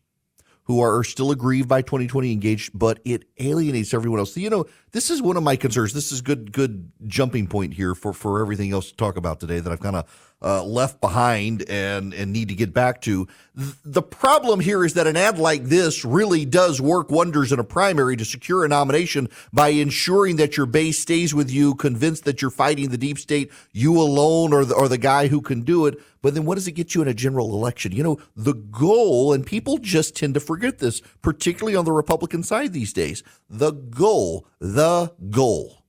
who 0.63 0.79
are 0.81 1.03
still 1.03 1.31
aggrieved 1.31 1.67
by 1.67 1.81
2020 1.81 2.31
engaged, 2.31 2.71
but 2.77 2.99
it 3.03 3.25
alienates 3.39 3.93
everyone 3.93 4.19
else. 4.19 4.33
So, 4.33 4.39
you 4.39 4.49
know, 4.49 4.65
this 4.91 5.09
is 5.09 5.21
one 5.21 5.37
of 5.37 5.43
my 5.43 5.55
concerns. 5.55 5.93
This 5.93 6.11
is 6.11 6.21
good, 6.21 6.51
good 6.51 6.91
jumping 7.07 7.47
point 7.47 7.73
here 7.73 7.95
for, 7.95 8.13
for 8.13 8.41
everything 8.41 8.73
else 8.73 8.89
to 8.91 8.97
talk 8.97 9.17
about 9.17 9.39
today 9.39 9.59
that 9.59 9.71
I've 9.71 9.79
kind 9.79 9.95
of 9.95 10.31
uh, 10.43 10.63
left 10.63 10.99
behind 11.01 11.69
and 11.69 12.13
and 12.13 12.33
need 12.33 12.49
to 12.49 12.55
get 12.55 12.73
back 12.73 13.01
to. 13.01 13.27
The 13.53 14.01
problem 14.01 14.59
here 14.59 14.83
is 14.83 14.95
that 14.95 15.05
an 15.05 15.15
ad 15.15 15.37
like 15.37 15.65
this 15.65 16.03
really 16.03 16.45
does 16.45 16.81
work 16.81 17.11
wonders 17.11 17.51
in 17.51 17.59
a 17.59 17.63
primary 17.63 18.15
to 18.15 18.25
secure 18.25 18.65
a 18.65 18.67
nomination 18.67 19.27
by 19.53 19.69
ensuring 19.69 20.37
that 20.37 20.57
your 20.57 20.65
base 20.65 20.99
stays 20.99 21.35
with 21.35 21.51
you, 21.51 21.75
convinced 21.75 22.23
that 22.25 22.41
you're 22.41 22.49
fighting 22.49 22.89
the 22.89 22.97
deep 22.97 23.19
state, 23.19 23.51
you 23.71 23.99
alone 23.99 24.53
or 24.53 24.65
the, 24.65 24.73
or 24.73 24.87
the 24.87 24.97
guy 24.97 25.27
who 25.27 25.41
can 25.41 25.61
do 25.61 25.85
it. 25.85 25.99
But 26.23 26.35
then 26.35 26.45
what 26.45 26.55
does 26.55 26.67
it 26.67 26.73
get 26.73 26.93
you 26.93 27.01
in 27.01 27.07
a 27.07 27.13
general 27.13 27.53
election? 27.53 27.91
You 27.91 28.03
know, 28.03 28.19
the 28.35 28.53
goal, 28.53 29.33
and 29.33 29.45
people 29.45 29.79
just 29.79 30.15
tend 30.15 30.35
to 30.35 30.39
forget 30.39 30.77
this, 30.77 31.01
particularly 31.21 31.75
on 31.75 31.85
the 31.85 31.91
Republican 31.91 32.43
side 32.43 32.73
these 32.73 32.93
days. 32.93 33.23
The 33.49 33.71
goal, 33.71 34.47
the 34.59 34.80
goal 35.29 35.83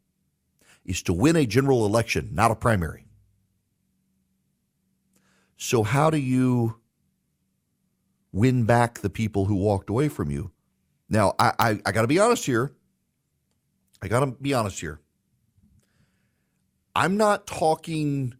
is 0.84 1.02
to 1.04 1.12
win 1.12 1.36
a 1.36 1.46
general 1.46 1.86
election, 1.86 2.30
not 2.32 2.50
a 2.50 2.56
primary. 2.56 3.06
So, 5.56 5.82
how 5.82 6.10
do 6.10 6.18
you 6.18 6.80
win 8.32 8.64
back 8.64 8.98
the 8.98 9.10
people 9.10 9.44
who 9.44 9.54
walked 9.54 9.90
away 9.90 10.08
from 10.08 10.30
you? 10.30 10.50
Now, 11.08 11.34
I, 11.38 11.52
I, 11.58 11.80
I 11.86 11.92
got 11.92 12.02
to 12.02 12.08
be 12.08 12.18
honest 12.18 12.44
here. 12.44 12.72
I 14.02 14.08
got 14.08 14.20
to 14.20 14.26
be 14.26 14.54
honest 14.54 14.80
here. 14.80 15.00
I'm 16.96 17.16
not 17.16 17.46
talking 17.46 18.34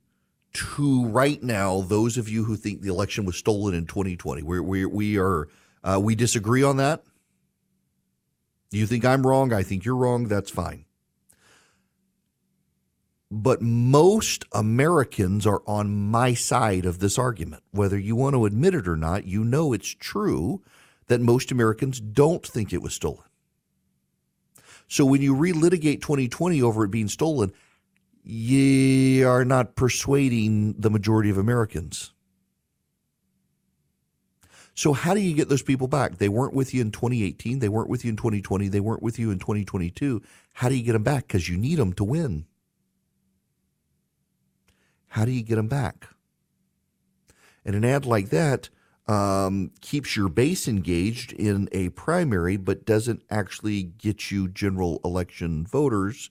to 0.54 1.06
right 1.06 1.42
now 1.42 1.80
those 1.80 2.18
of 2.18 2.28
you 2.28 2.44
who 2.44 2.56
think 2.56 2.82
the 2.82 2.88
election 2.88 3.24
was 3.24 3.36
stolen 3.36 3.74
in 3.74 3.86
2020. 3.86 4.42
We're, 4.42 4.62
we 4.62 4.84
we 4.84 5.18
are 5.18 5.48
uh, 5.84 6.00
we 6.02 6.14
disagree 6.14 6.62
on 6.62 6.76
that. 6.78 7.04
You 8.72 8.86
think 8.86 9.04
I'm 9.04 9.26
wrong? 9.26 9.52
I 9.52 9.62
think 9.62 9.84
you're 9.84 9.96
wrong. 9.96 10.28
That's 10.28 10.50
fine 10.50 10.86
but 13.34 13.62
most 13.62 14.44
Americans 14.52 15.46
are 15.46 15.62
on 15.66 16.10
my 16.10 16.34
side 16.34 16.84
of 16.84 16.98
this 16.98 17.18
argument. 17.18 17.62
Whether 17.70 17.98
you 17.98 18.14
want 18.14 18.34
to 18.34 18.44
admit 18.44 18.74
it 18.74 18.86
or 18.86 18.94
not, 18.94 19.24
you 19.24 19.42
know 19.42 19.72
it's 19.72 19.88
true 19.88 20.62
that 21.06 21.22
most 21.22 21.50
Americans 21.50 21.98
don't 21.98 22.46
think 22.46 22.74
it 22.74 22.82
was 22.82 22.92
stolen. 22.92 23.24
So 24.86 25.06
when 25.06 25.22
you 25.22 25.34
relitigate 25.34 26.02
2020 26.02 26.60
over 26.60 26.84
it 26.84 26.90
being 26.90 27.08
stolen, 27.08 27.54
you 28.22 29.26
are 29.26 29.46
not 29.46 29.76
persuading 29.76 30.74
the 30.78 30.90
majority 30.90 31.30
of 31.30 31.38
Americans. 31.38 32.12
So 34.74 34.92
how 34.92 35.14
do 35.14 35.20
you 35.20 35.34
get 35.34 35.48
those 35.48 35.62
people 35.62 35.86
back? 35.86 36.18
They 36.18 36.28
weren't 36.28 36.54
with 36.54 36.72
you 36.72 36.80
in 36.80 36.90
2018, 36.92 37.58
they 37.58 37.68
weren't 37.68 37.90
with 37.90 38.04
you 38.04 38.10
in 38.10 38.16
2020, 38.16 38.68
they 38.68 38.80
weren't 38.80 39.02
with 39.02 39.18
you 39.18 39.30
in 39.30 39.38
2022. 39.38 40.22
How 40.54 40.68
do 40.68 40.74
you 40.74 40.82
get 40.82 40.92
them 40.92 41.02
back? 41.02 41.26
Because 41.26 41.48
you 41.48 41.56
need 41.56 41.78
them 41.78 41.92
to 41.94 42.04
win. 42.04 42.46
How 45.08 45.24
do 45.26 45.30
you 45.30 45.42
get 45.42 45.56
them 45.56 45.68
back? 45.68 46.08
And 47.64 47.76
an 47.76 47.84
ad 47.84 48.06
like 48.06 48.30
that 48.30 48.70
um, 49.06 49.70
keeps 49.80 50.16
your 50.16 50.28
base 50.28 50.66
engaged 50.66 51.32
in 51.32 51.68
a 51.72 51.90
primary, 51.90 52.56
but 52.56 52.86
doesn't 52.86 53.22
actually 53.30 53.82
get 53.82 54.30
you 54.30 54.48
general 54.48 55.00
election 55.04 55.66
voters. 55.66 56.30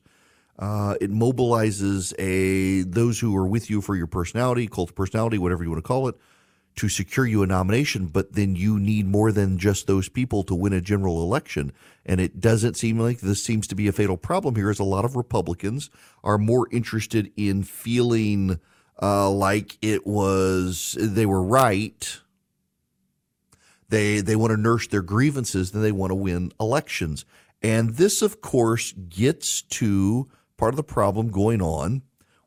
Uh, 0.58 0.96
it 1.00 1.12
mobilizes 1.12 2.14
a 2.20 2.84
those 2.84 3.20
who 3.20 3.36
are 3.36 3.48
with 3.48 3.70
you 3.70 3.82
for 3.82 3.96
your 3.96 4.08
personality, 4.08 4.68
cult 4.68 4.94
personality, 4.96 5.38
whatever 5.38 5.64
you 5.64 5.70
want 5.70 5.84
to 5.84 5.88
call 5.88 6.08
it, 6.08 6.16
to 6.76 6.90
secure 6.90 7.26
you 7.26 7.44
a 7.44 7.48
nomination. 7.48 8.08
But 8.08 8.34
then 8.34 8.56
you 8.56 8.80
need 8.80 9.08
more 9.08 9.32
than 9.32 9.58
just 9.58 9.88
those 9.88 10.10
people 10.10 10.44
to 10.44 10.56
win 10.56 10.74
a 10.74 10.82
general 10.82 11.22
election. 11.24 11.72
And 12.06 12.20
it 12.20 12.40
doesn't 12.40 12.78
seem 12.78 13.00
like 13.00 13.20
this 13.20 13.44
seems 13.44 13.68
to 13.68 13.76
be 13.76 13.88
a 13.88 13.92
fatal 13.92 14.18
problem 14.18 14.56
here. 14.56 14.70
As 14.70 14.80
a 14.80 14.84
lot 14.84 15.06
of 15.06 15.16
Republicans 15.16 15.90
are 16.24 16.38
more 16.38 16.68
interested 16.72 17.32
in 17.36 17.64
feeling 17.64 18.60
uh, 19.02 19.30
like 19.30 19.78
it 19.82 20.06
was 20.06 20.96
they 21.00 21.26
were 21.26 21.42
right 21.42 22.20
they 23.92 24.22
they 24.22 24.36
want 24.36 24.52
to 24.52 24.58
nurse 24.58 24.88
their 24.88 25.04
grievances, 25.04 25.72
then 25.72 25.84
they 25.84 25.92
want 25.92 26.10
to 26.10 26.16
win 26.16 26.52
elections. 26.60 27.26
And 27.62 27.96
this, 27.96 28.24
of 28.24 28.42
course, 28.42 28.94
gets 28.94 29.62
to 29.62 30.30
part 30.58 30.74
of 30.74 30.78
the 30.78 30.84
problem 30.84 31.30
going 31.30 31.62
on 31.62 32.02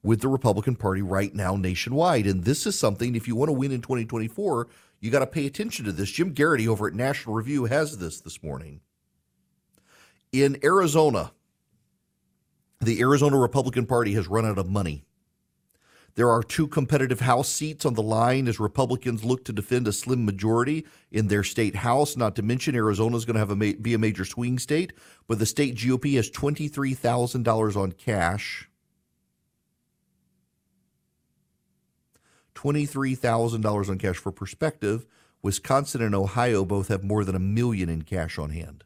with 0.05 0.21
the 0.21 0.29
Republican 0.29 0.77
Party 0.77 1.03
right 1.03 1.35
now 1.35 1.57
nationwide. 1.57 2.27
And 2.27 2.45
this 2.45 2.65
is 2.65 2.79
something, 2.79 3.17
if 3.17 3.27
you 3.27 3.35
want 3.35 3.49
to 3.49 3.53
win 3.53 3.73
in 3.73 3.81
2024, 3.81 4.69
you 5.01 5.11
got 5.11 5.19
to 5.19 5.27
pay 5.27 5.47
attention 5.47 5.85
to 5.87 5.93
this. 5.93 6.11
Jim 6.11 6.33
Geraghty 6.33 6.69
over 6.69 6.87
at 6.87 6.95
National 6.95 7.35
Review 7.35 7.65
has 7.65 7.99
this 7.99 8.21
this 8.21 8.43
morning. 8.43 8.81
In 10.31 10.59
Arizona, 10.63 11.33
the 12.81 13.01
Arizona 13.01 13.37
Republican 13.39 13.87
Party 13.87 14.13
has 14.13 14.29
run 14.29 14.47
out 14.47 14.59
of 14.59 14.69
money 14.69 15.05
there 16.17 16.31
are 16.31 16.43
two 16.43 16.69
competitive 16.69 17.21
House 17.21 17.49
seats 17.49 17.85
on 17.85 17.95
the 17.95 18.03
line 18.03 18.47
as 18.47 18.61
Republicans 18.61 19.25
look 19.25 19.45
to 19.45 19.53
defend 19.53 19.89
a 19.89 19.93
slim 19.93 20.25
majority 20.25 20.87
in 21.11 21.27
their 21.27 21.43
state 21.43 21.77
House. 21.77 22.17
Not 22.17 22.37
to 22.37 22.43
mention, 22.43 22.77
Arizona 22.77 23.17
is 23.17 23.25
going 23.25 23.35
to 23.35 23.41
have 23.41 23.51
a 23.51 23.57
ma- 23.57 23.73
be 23.81 23.95
a 23.95 23.99
major 23.99 24.25
swing 24.25 24.59
state, 24.59 24.93
but 25.27 25.39
the 25.39 25.47
state 25.47 25.75
GOP 25.75 26.15
has 26.15 26.31
twenty 26.31 26.69
three 26.69 26.95
thousand 26.95 27.43
dollars 27.43 27.77
on 27.77 27.93
cash. 27.93 28.69
Twenty-three 32.65 33.15
thousand 33.15 33.61
dollars 33.61 33.91
on 33.91 33.99
cash 33.99 34.17
for 34.17 34.33
perspective. 34.33 35.05
Wisconsin 35.43 36.01
and 36.01 36.15
Ohio 36.15 36.65
both 36.65 36.89
have 36.89 37.05
more 37.05 37.23
than 37.23 37.35
a 37.35 37.39
million 37.39 37.91
in 37.91 38.01
cash 38.01 38.39
on 38.39 38.49
hand. 38.49 38.85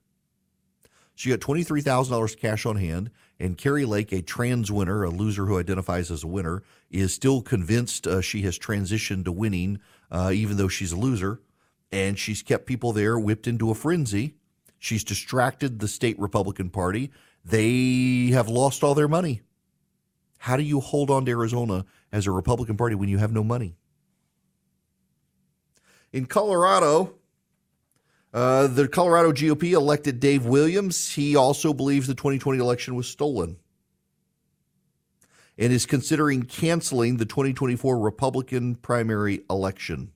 She 1.15 1.31
got 1.31 1.39
$23,000 1.39 2.41
cash 2.41 2.67
on 2.67 2.75
hand, 2.75 3.13
and 3.39 3.57
Kari 3.57 3.85
Lake, 3.85 4.11
a 4.11 4.21
trans 4.21 4.73
winner, 4.73 5.05
a 5.05 5.11
loser 5.11 5.47
who 5.47 5.61
identifies 5.61 6.11
as 6.11 6.25
a 6.25 6.27
winner, 6.27 6.65
is 6.91 7.15
still 7.15 7.41
convinced 7.41 8.09
uh, 8.09 8.21
she 8.21 8.43
has 8.43 8.59
transitioned 8.59 9.25
to 9.27 9.31
winning, 9.31 9.79
uh, 10.11 10.33
even 10.35 10.57
though 10.57 10.67
she's 10.67 10.91
a 10.91 10.99
loser. 10.99 11.41
And 11.93 12.19
she's 12.19 12.43
kept 12.43 12.67
people 12.67 12.93
there 12.93 13.17
whipped 13.17 13.47
into 13.47 13.71
a 13.71 13.77
frenzy. 13.77 14.35
She's 14.81 15.05
distracted 15.05 15.79
the 15.79 15.87
state 15.87 16.19
Republican 16.19 16.71
Party. 16.71 17.13
They 17.45 18.31
have 18.33 18.49
lost 18.49 18.83
all 18.83 18.97
their 18.97 19.07
money. 19.07 19.43
How 20.39 20.57
do 20.57 20.63
you 20.63 20.81
hold 20.81 21.11
on 21.11 21.25
to 21.27 21.31
Arizona 21.31 21.85
as 22.13 22.27
a 22.27 22.31
Republican 22.31 22.77
Party 22.77 22.95
when 22.95 23.09
you 23.09 23.19
have 23.19 23.33
no 23.33 23.45
money? 23.45 23.77
In 26.13 26.27
Colorado, 26.27 27.15
uh, 28.33 28.67
the 28.67 28.89
Colorado 28.89 29.33
GOP 29.33 29.73
elected 29.73 30.21
Dave 30.21 30.47
Williams. 30.47 31.13
He 31.13 31.37
also 31.37 31.73
believes 31.73 32.07
the 32.07 32.15
2020 32.15 32.59
election 32.59 32.95
was 32.95 33.09
stolen 33.09 33.57
and 35.59 35.73
is 35.73 35.87
considering 35.87 36.45
canceling 36.45 37.17
the 37.17 37.27
2024 37.27 37.99
Republican 37.99 38.77
primary 38.77 39.43
election. 39.51 40.13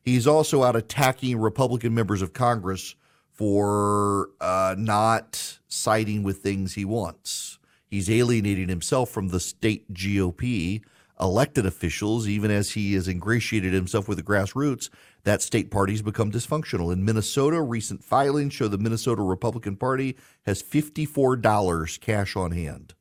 He's 0.00 0.26
also 0.26 0.62
out 0.62 0.76
attacking 0.76 1.38
Republican 1.38 1.94
members 1.94 2.22
of 2.22 2.32
Congress 2.32 2.94
for 3.32 4.30
uh, 4.40 4.74
not 4.78 5.58
siding 5.68 6.22
with 6.22 6.38
things 6.38 6.74
he 6.74 6.84
wants. 6.84 7.58
He's 7.96 8.10
alienating 8.10 8.68
himself 8.68 9.08
from 9.08 9.28
the 9.28 9.40
state 9.40 9.90
GOP 9.94 10.82
elected 11.18 11.64
officials, 11.64 12.28
even 12.28 12.50
as 12.50 12.72
he 12.72 12.92
has 12.92 13.08
ingratiated 13.08 13.72
himself 13.72 14.06
with 14.06 14.18
the 14.18 14.22
grassroots, 14.22 14.90
that 15.24 15.40
state 15.40 15.70
party's 15.70 16.02
become 16.02 16.30
dysfunctional. 16.30 16.92
In 16.92 17.06
Minnesota, 17.06 17.62
recent 17.62 18.04
filings 18.04 18.52
show 18.52 18.68
the 18.68 18.76
Minnesota 18.76 19.22
Republican 19.22 19.76
Party 19.76 20.14
has 20.44 20.62
$54 20.62 21.98
cash 22.00 22.36
on 22.36 22.50
hand 22.50 22.92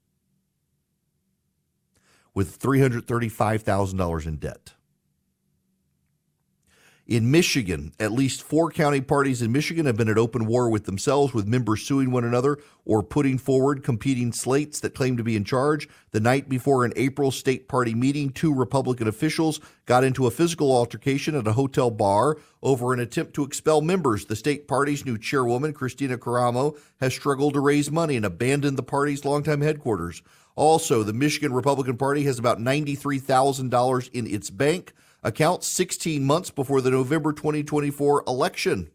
with 2.34 2.58
$335,000 2.58 4.26
in 4.26 4.38
debt. 4.38 4.76
In 7.08 7.30
Michigan, 7.30 7.94
at 8.00 8.14
least 8.14 8.42
four 8.42 8.72
county 8.72 9.00
parties 9.00 9.44
in 9.44 9.52
Michigan 9.52 9.86
have 9.86 9.96
been 9.96 10.10
at 10.10 10.18
open 10.18 10.48
war 10.48 10.72
with 10.72 10.86
themselves, 10.86 11.36
with 11.36 11.46
members 11.46 11.84
suing 11.84 12.10
one 12.10 12.24
another 12.24 12.58
or 12.84 13.04
putting 13.04 13.38
forward 13.38 13.84
competing 13.84 14.34
slates 14.34 14.80
that 14.80 14.96
claim 14.96 15.16
to 15.18 15.24
be 15.24 15.36
in 15.36 15.44
charge. 15.44 15.88
The 16.14 16.20
night 16.20 16.50
before 16.50 16.84
an 16.84 16.94
April 16.96 17.30
state 17.30 17.68
party 17.68 17.94
meeting, 17.94 18.32
two 18.32 18.52
Republican 18.52 19.08
officials 19.08 19.60
got 19.86 20.04
into 20.04 20.26
a 20.26 20.32
physical 20.32 20.76
altercation 20.76 21.36
at 21.36 21.46
a 21.46 21.54
hotel 21.54 21.92
bar 21.92 22.38
over 22.64 22.92
an 22.92 23.00
attempt 23.00 23.36
to 23.36 23.44
expel 23.44 23.82
members. 23.82 24.26
The 24.26 24.36
state 24.36 24.68
party's 24.68 25.06
new 25.06 25.20
chairwoman, 25.20 25.76
Kristina 25.76 26.18
Karamo, 26.18 26.76
has 27.02 27.14
struggled 27.14 27.54
to 27.54 27.60
raise 27.60 27.92
money 27.92 28.16
and 28.16 28.26
abandoned 28.26 28.80
the 28.80 28.84
party's 28.84 29.24
longtime 29.24 29.62
headquarters. 29.62 30.24
Also, 30.56 31.04
the 31.04 31.14
Michigan 31.14 31.54
Republican 31.54 31.98
Party 31.98 32.24
has 32.24 32.40
about 32.40 32.58
$93,000 32.58 34.10
in 34.12 34.26
its 34.26 34.50
bank 34.50 34.94
account 35.26 35.64
16 35.64 36.24
months 36.24 36.52
before 36.52 36.82
the 36.82 36.92
November 36.92 37.34
2024 37.34 38.24
election. 38.28 38.92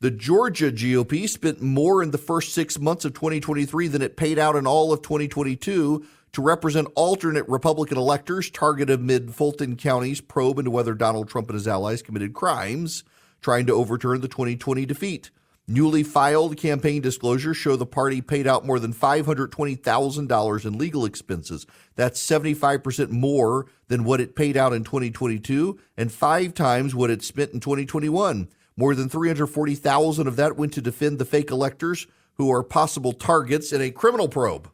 The 0.00 0.10
Georgia 0.12 0.70
GOP 0.70 1.28
spent 1.28 1.60
more 1.60 2.02
in 2.02 2.12
the 2.12 2.18
first 2.18 2.52
six 2.52 2.78
months 2.78 3.04
of 3.04 3.14
2023 3.14 3.88
than 3.88 4.02
it 4.02 4.16
paid 4.16 4.38
out 4.38 4.54
in 4.54 4.66
all 4.66 4.92
of 4.92 5.02
2022 5.02 6.06
to 6.32 6.42
represent 6.42 6.88
alternate 6.94 7.48
Republican 7.48 7.96
electors 7.96 8.50
targeted 8.50 9.00
amid 9.00 9.34
Fulton 9.34 9.76
County's 9.76 10.20
probe 10.20 10.58
into 10.58 10.70
whether 10.70 10.94
Donald 10.94 11.28
Trump 11.28 11.48
and 11.48 11.54
his 11.54 11.66
allies 11.66 12.02
committed 12.02 12.34
crimes, 12.34 13.02
trying 13.40 13.66
to 13.66 13.72
overturn 13.72 14.20
the 14.20 14.28
2020 14.28 14.84
defeat. 14.84 15.30
Newly 15.70 16.02
filed 16.02 16.56
campaign 16.56 17.02
disclosures 17.02 17.58
show 17.58 17.76
the 17.76 17.84
party 17.84 18.22
paid 18.22 18.46
out 18.46 18.64
more 18.64 18.78
than 18.78 18.94
$520,000 18.94 20.64
in 20.64 20.78
legal 20.78 21.04
expenses. 21.04 21.66
That's 21.94 22.26
75% 22.26 23.10
more 23.10 23.66
than 23.88 24.04
what 24.04 24.22
it 24.22 24.34
paid 24.34 24.56
out 24.56 24.72
in 24.72 24.82
2022 24.82 25.78
and 25.98 26.10
five 26.10 26.54
times 26.54 26.94
what 26.94 27.10
it 27.10 27.22
spent 27.22 27.52
in 27.52 27.60
2021. 27.60 28.48
More 28.78 28.94
than 28.94 29.10
340,000 29.10 30.26
of 30.26 30.36
that 30.36 30.56
went 30.56 30.72
to 30.72 30.80
defend 30.80 31.18
the 31.18 31.26
fake 31.26 31.50
electors 31.50 32.06
who 32.36 32.50
are 32.50 32.62
possible 32.62 33.12
targets 33.12 33.70
in 33.70 33.82
a 33.82 33.90
criminal 33.90 34.28
probe. 34.28 34.70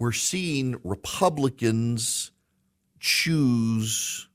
We're 0.00 0.10
seeing 0.10 0.80
Republicans 0.82 2.32
choose 2.98 4.27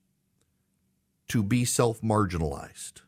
to 1.34 1.42
be 1.42 1.66
self 1.66 2.00
marginalized. 2.02 3.02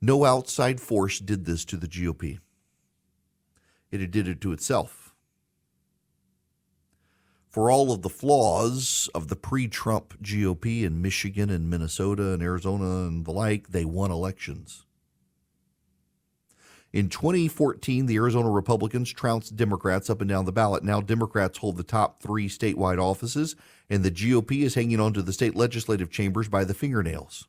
No 0.00 0.24
outside 0.24 0.80
force 0.80 1.20
did 1.20 1.44
this 1.44 1.64
to 1.66 1.76
the 1.76 1.86
GOP, 1.86 2.40
it 3.92 4.10
did 4.10 4.26
it 4.26 4.40
to 4.40 4.50
itself. 4.50 5.14
For 7.48 7.70
all 7.70 7.92
of 7.92 8.02
the 8.02 8.08
flaws 8.08 9.08
of 9.14 9.28
the 9.28 9.36
pre 9.36 9.68
Trump 9.68 10.20
GOP 10.20 10.82
in 10.82 11.00
Michigan 11.00 11.48
and 11.48 11.70
Minnesota 11.70 12.32
and 12.32 12.42
Arizona 12.42 13.06
and 13.06 13.24
the 13.24 13.30
like, 13.30 13.68
they 13.68 13.84
won 13.84 14.10
elections. 14.10 14.84
In 16.92 17.08
2014, 17.08 18.06
the 18.06 18.16
Arizona 18.16 18.50
Republicans 18.50 19.12
trounced 19.12 19.54
Democrats 19.54 20.10
up 20.10 20.20
and 20.20 20.28
down 20.28 20.46
the 20.46 20.52
ballot. 20.52 20.82
Now, 20.82 21.00
Democrats 21.00 21.58
hold 21.58 21.76
the 21.76 21.84
top 21.84 22.20
three 22.20 22.48
statewide 22.48 23.00
offices, 23.00 23.54
and 23.90 24.02
the 24.02 24.10
GOP 24.10 24.62
is 24.62 24.74
hanging 24.74 25.00
on 25.00 25.12
to 25.14 25.22
the 25.22 25.32
state 25.32 25.56
legislative 25.56 26.10
chambers 26.10 26.48
by 26.48 26.64
the 26.64 26.74
fingernails. 26.74 27.46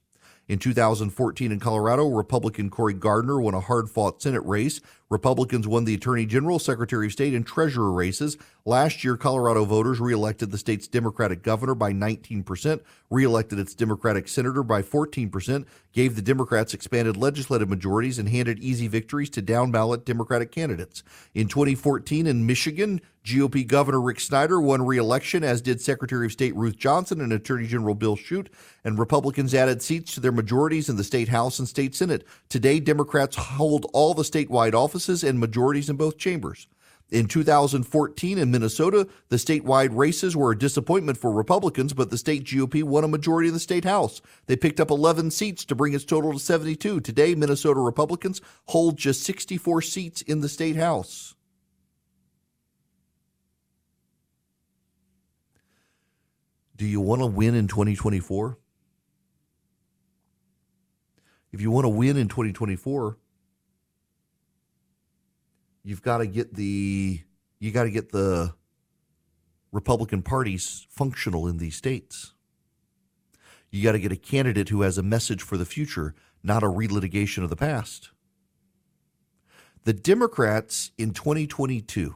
In 0.47 0.57
2014 0.57 1.51
in 1.51 1.59
Colorado, 1.59 2.07
Republican 2.07 2.69
Cory 2.69 2.93
Gardner 2.93 3.39
won 3.39 3.53
a 3.53 3.59
hard 3.59 3.89
fought 3.89 4.21
Senate 4.21 4.43
race. 4.45 4.81
Republicans 5.09 5.67
won 5.67 5.85
the 5.85 5.95
Attorney 5.95 6.27
General, 6.27 6.59
Secretary 6.59 7.07
of 7.07 7.11
State, 7.11 7.33
and 7.33 7.45
Treasurer 7.45 7.91
races. 7.91 8.37
Last 8.63 9.03
year, 9.03 9.17
Colorado 9.17 9.65
voters 9.65 9.99
reelected 9.99 10.51
the 10.51 10.57
state's 10.57 10.87
Democratic 10.87 11.41
governor 11.41 11.73
by 11.73 11.91
19%, 11.91 12.81
reelected 13.09 13.57
its 13.57 13.73
Democratic 13.73 14.27
senator 14.27 14.61
by 14.61 14.83
14%, 14.83 15.65
gave 15.93 16.15
the 16.15 16.21
Democrats 16.21 16.75
expanded 16.75 17.17
legislative 17.17 17.69
majorities, 17.69 18.19
and 18.19 18.29
handed 18.29 18.59
easy 18.59 18.87
victories 18.87 19.31
to 19.31 19.41
down 19.41 19.71
ballot 19.71 20.05
Democratic 20.05 20.51
candidates. 20.51 21.01
In 21.33 21.47
2014 21.47 22.27
in 22.27 22.45
Michigan, 22.45 23.01
GOP 23.25 23.65
Governor 23.65 24.01
Rick 24.01 24.19
Snyder 24.19 24.61
won 24.61 24.85
re-election, 24.85 25.43
as 25.43 25.61
did 25.61 25.81
Secretary 25.81 26.27
of 26.27 26.31
State 26.31 26.55
Ruth 26.55 26.77
Johnson 26.77 27.19
and 27.19 27.33
Attorney 27.33 27.67
General 27.67 27.95
Bill 27.95 28.15
Schuette, 28.15 28.49
and 28.83 28.97
Republicans 28.97 29.53
added 29.53 29.81
seats 29.81 30.13
to 30.13 30.19
their 30.19 30.31
majorities 30.31 30.87
in 30.87 30.95
the 30.95 31.03
state 31.03 31.29
House 31.29 31.59
and 31.59 31.67
state 31.67 31.95
Senate. 31.95 32.25
Today, 32.47 32.79
Democrats 32.79 33.35
hold 33.35 33.87
all 33.93 34.13
the 34.13 34.23
statewide 34.23 34.73
offices 34.73 34.98
offices 34.99 35.23
and 35.23 35.39
majorities 35.39 35.89
in 35.89 35.95
both 35.95 36.17
chambers. 36.17 36.67
In 37.09 37.25
2014 37.25 38.37
in 38.37 38.51
Minnesota, 38.51 39.07
the 39.29 39.37
statewide 39.37 39.95
races 39.95 40.35
were 40.35 40.51
a 40.51 40.57
disappointment 40.57 41.17
for 41.17 41.31
Republicans, 41.31 41.93
but 41.93 42.11
the 42.11 42.17
state 42.17 42.43
GOP 42.43 42.83
won 42.83 43.03
a 43.03 43.07
majority 43.07 43.47
of 43.47 43.53
the 43.53 43.59
state 43.59 43.85
House. 43.85 44.21
They 44.45 44.57
picked 44.57 44.79
up 44.79 44.91
11 44.91 45.31
seats 45.31 45.65
to 45.65 45.75
bring 45.75 45.93
its 45.93 46.05
total 46.05 46.33
to 46.33 46.39
72. 46.39 46.99
Today, 46.99 47.33
Minnesota 47.33 47.79
Republicans 47.79 48.41
hold 48.67 48.97
just 48.97 49.23
64 49.23 49.81
seats 49.81 50.21
in 50.21 50.41
the 50.41 50.49
state 50.49 50.75
House. 50.75 51.33
Do 56.75 56.85
you 56.85 57.01
want 57.01 57.21
to 57.21 57.25
win 57.25 57.55
in 57.55 57.67
2024? 57.67 58.57
If 61.51 61.61
you 61.61 61.71
want 61.71 61.85
to 61.85 61.89
win 61.89 62.17
in 62.17 62.27
2024, 62.27 63.17
you've 65.83 66.01
got 66.01 66.19
to 66.19 66.27
get 66.27 66.55
the 66.55 67.21
you 67.59 67.71
got 67.71 67.83
to 67.83 67.91
get 67.91 68.11
the 68.11 68.53
Republican 69.71 70.21
parties 70.21 70.87
functional 70.89 71.47
in 71.47 71.57
these 71.57 71.75
states. 71.75 72.33
You 73.69 73.83
got 73.83 73.91
to 73.91 73.99
get 73.99 74.11
a 74.11 74.17
candidate 74.17 74.69
who 74.69 74.81
has 74.81 74.97
a 74.97 75.03
message 75.03 75.43
for 75.43 75.57
the 75.57 75.65
future, 75.65 76.15
not 76.41 76.63
a 76.63 76.67
relitigation 76.67 77.43
of 77.43 77.49
the 77.49 77.55
past. 77.55 78.09
The 79.83 79.93
Democrats 79.93 80.91
in 80.97 81.11
2022 81.13 82.15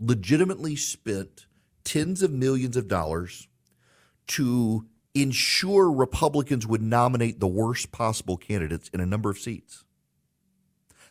legitimately 0.00 0.76
spent 0.76 1.46
tens 1.84 2.22
of 2.22 2.32
millions 2.32 2.76
of 2.76 2.88
dollars 2.88 3.48
to 4.28 4.86
ensure 5.14 5.90
Republicans 5.90 6.66
would 6.66 6.82
nominate 6.82 7.40
the 7.40 7.46
worst 7.46 7.92
possible 7.92 8.36
candidates 8.36 8.88
in 8.90 9.00
a 9.00 9.06
number 9.06 9.30
of 9.30 9.38
seats. 9.38 9.84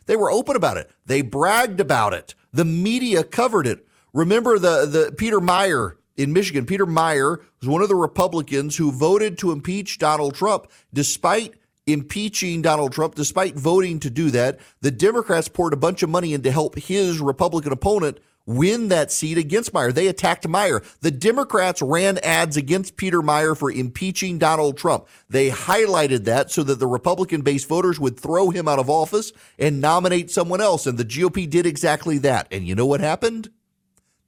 They 0.08 0.16
were 0.16 0.30
open 0.30 0.56
about 0.56 0.78
it. 0.78 0.90
They 1.04 1.20
bragged 1.20 1.80
about 1.80 2.14
it. 2.14 2.34
The 2.50 2.64
media 2.64 3.22
covered 3.22 3.66
it. 3.66 3.86
Remember 4.14 4.58
the, 4.58 4.86
the 4.86 5.14
Peter 5.16 5.38
Meijer 5.38 5.96
in 6.16 6.32
Michigan. 6.32 6.64
Peter 6.64 6.86
Meijer 6.86 7.42
was 7.60 7.68
one 7.68 7.82
of 7.82 7.88
the 7.88 7.94
Republicans 7.94 8.76
who 8.78 8.90
voted 8.90 9.36
to 9.38 9.52
impeach 9.52 9.98
Donald 9.98 10.34
Trump 10.34 10.70
despite 10.94 11.54
impeaching 11.86 12.62
Donald 12.62 12.92
Trump, 12.92 13.16
despite 13.16 13.54
voting 13.54 14.00
to 14.00 14.08
do 14.08 14.30
that. 14.30 14.58
The 14.80 14.90
Democrats 14.90 15.48
poured 15.48 15.74
a 15.74 15.76
bunch 15.76 16.02
of 16.02 16.08
money 16.08 16.32
in 16.32 16.42
to 16.42 16.50
help 16.50 16.76
his 16.76 17.20
Republican 17.20 17.72
opponent 17.72 18.18
win 18.48 18.88
that 18.88 19.12
seat 19.12 19.36
against 19.36 19.74
Meijer. 19.74 19.92
They 19.92 20.08
attacked 20.08 20.48
Meijer. 20.48 20.82
The 21.00 21.10
Democrats 21.10 21.82
ran 21.82 22.16
ads 22.24 22.56
against 22.56 22.96
Peter 22.96 23.20
Meijer 23.20 23.56
for 23.56 23.70
impeaching 23.70 24.38
Donald 24.38 24.78
Trump. 24.78 25.06
They 25.28 25.50
highlighted 25.50 26.24
that 26.24 26.50
so 26.50 26.62
that 26.62 26.78
the 26.80 26.86
Republican 26.86 27.42
based 27.42 27.68
voters 27.68 28.00
would 28.00 28.18
throw 28.18 28.48
him 28.48 28.66
out 28.66 28.78
of 28.78 28.88
office 28.88 29.32
and 29.58 29.82
nominate 29.82 30.30
someone 30.30 30.62
else. 30.62 30.86
And 30.86 30.96
the 30.96 31.04
GOP 31.04 31.48
did 31.48 31.66
exactly 31.66 32.16
that. 32.18 32.48
And 32.50 32.66
you 32.66 32.74
know 32.74 32.86
what 32.86 33.00
happened? 33.00 33.50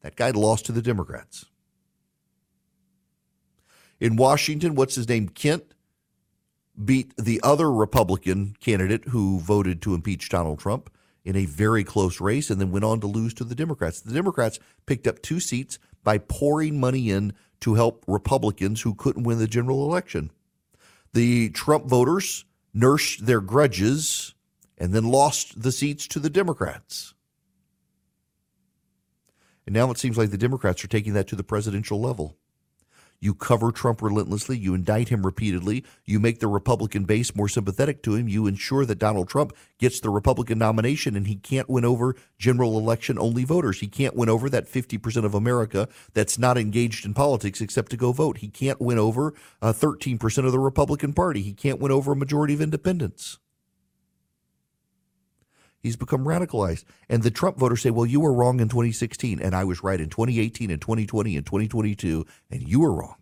That 0.03 0.17
guy 0.17 0.31
lost 0.31 0.67
to 0.67 0.73
the 0.73 0.83
Democrats. 0.83 1.47
In 4.01 4.17
Washington, 4.17 4.75
what's 4.75 4.97
his 4.97 5.09
name? 5.09 5.31
Kent 5.31 5.65
beat 6.83 7.15
the 7.17 7.41
other 7.43 7.73
Republican 7.73 8.55
candidate 8.61 9.07
who 9.09 9.41
voted 9.41 9.81
to 9.83 9.95
impeach 9.95 10.29
Donald 10.29 10.59
Trump 10.59 10.91
in 11.25 11.37
a 11.37 11.47
very 11.47 11.85
close 11.85 12.21
race 12.21 12.51
and 12.51 12.61
then 12.61 12.71
went 12.71 12.85
on 12.85 13.01
to 13.01 13.07
lose 13.07 13.35
to 13.35 13.45
the 13.45 13.55
Democrats. 13.55 14.01
The 14.01 14.15
Democrats 14.15 14.59
picked 14.87 15.07
up 15.07 15.21
two 15.23 15.41
seats 15.41 15.79
by 16.03 16.19
pouring 16.19 16.81
money 16.81 17.11
in 17.11 17.33
to 17.61 17.75
help 17.75 18.05
Republicans 18.07 18.83
who 18.83 18.95
couldn't 18.95 19.25
win 19.25 19.39
the 19.39 19.47
general 19.47 19.85
election. 19.85 20.31
The 21.13 21.51
Trump 21.51 21.87
voters 21.87 22.45
nursed 22.73 23.27
their 23.27 23.41
grudges 23.41 24.35
and 24.79 24.93
then 24.93 25.05
lost 25.05 25.61
the 25.61 25.73
seats 25.73 26.07
to 26.09 26.19
the 26.19 26.31
Democrats. 26.31 27.15
And 29.67 29.75
now 29.75 29.91
it 29.91 29.99
seems 29.99 30.17
like 30.17 30.31
the 30.31 30.39
Democrats 30.39 30.83
are 30.85 30.89
taking 30.89 31.13
that 31.13 31.29
to 31.29 31.37
the 31.37 31.45
presidential 31.45 32.01
level. 32.01 32.37
You 33.21 33.35
cover 33.35 33.71
Trump 33.71 34.01
relentlessly. 34.01 34.57
You 34.57 34.73
indict 34.73 35.11
him 35.11 35.27
repeatedly. 35.27 35.85
You 36.07 36.19
make 36.19 36.41
the 36.41 36.47
Republican 36.47 37.05
base 37.05 37.35
more 37.35 37.49
sympathetic 37.49 38.03
to 38.05 38.15
him. 38.15 38.29
You 38.29 38.47
ensure 38.47 38.87
that 38.87 38.99
Donald 38.99 39.29
Trump 39.29 39.53
gets 39.79 40.01
the 40.01 40.09
Republican 40.09 40.59
nomination 40.59 41.17
and 41.17 41.27
he 41.27 41.37
can't 41.37 41.69
win 41.69 41.85
over 41.85 42.17
general 42.39 42.79
election 42.79 43.19
only 43.19 43.45
voters. 43.45 43.81
He 43.81 43.89
can't 43.89 44.17
win 44.17 44.31
over 44.31 44.49
that 44.49 44.67
50% 44.67 45.25
of 45.25 45.35
America 45.35 45.89
that's 46.15 46.39
not 46.39 46.57
engaged 46.57 47.05
in 47.05 47.13
politics 47.13 47.61
except 47.61 47.91
to 47.91 47.99
go 47.99 48.13
vote. 48.13 48.39
He 48.39 48.49
can't 48.49 48.81
win 48.81 48.99
over 48.99 49.35
uh, 49.61 49.73
13% 49.73 50.47
of 50.47 50.53
the 50.53 50.59
Republican 50.59 51.13
Party. 51.13 51.43
He 51.43 51.53
can't 51.53 51.81
win 51.81 51.93
over 51.93 52.13
a 52.13 52.17
majority 52.17 52.55
of 52.55 52.63
independents. 52.63 53.40
He's 55.81 55.97
become 55.97 56.25
radicalized. 56.25 56.85
And 57.09 57.23
the 57.23 57.31
Trump 57.31 57.59
voters 57.59 57.83
say, 57.83 57.91
well, 57.91 58.07
you 58.07 58.21
were 58.21 58.33
wrong 58.33 58.61
in 58.61 58.69
2016, 58.69 59.41
and 59.41 59.55
I 59.55 59.65
was 59.65 59.83
right 59.83 60.01
in 60.01 60.11
2018 60.11 60.71
and 60.71 60.81
2020 60.81 61.37
and 61.37 61.47
2022, 61.47 62.27
and 62.51 62.63
you 62.63 62.81
were 62.81 62.93
wrong. 62.93 63.17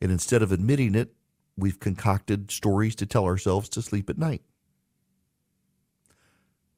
And 0.00 0.10
instead 0.10 0.42
of 0.42 0.50
admitting 0.50 0.94
it, 0.94 1.12
we've 1.58 1.78
concocted 1.78 2.50
stories 2.50 2.94
to 2.96 3.06
tell 3.06 3.26
ourselves 3.26 3.68
to 3.70 3.82
sleep 3.82 4.08
at 4.08 4.16
night. 4.16 4.42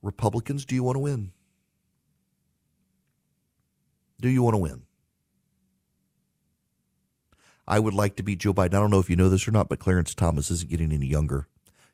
Republicans, 0.03 0.65
do 0.65 0.75
you 0.75 0.83
want 0.83 0.97
to 0.97 1.01
win? 1.01 1.31
Do 4.21 4.29
you 4.29 4.43
want 4.43 4.55
to 4.55 4.59
win? 4.59 4.83
I 7.69 7.79
would 7.79 7.95
like 7.95 8.17
to 8.17 8.25
beat 8.25 8.41
Joe 8.41 8.53
Biden. 8.53 8.75
I 8.75 8.81
don't 8.81 8.91
know 8.91 8.99
if 8.99 9.09
you 9.09 9.15
know 9.15 9.29
this 9.29 9.47
or 9.47 9.53
not, 9.53 9.69
but 9.69 9.79
Clarence 9.79 10.17
Thomas 10.17 10.51
isn't 10.51 10.69
getting 10.69 10.93
any 10.93 11.07
younger 11.07 11.47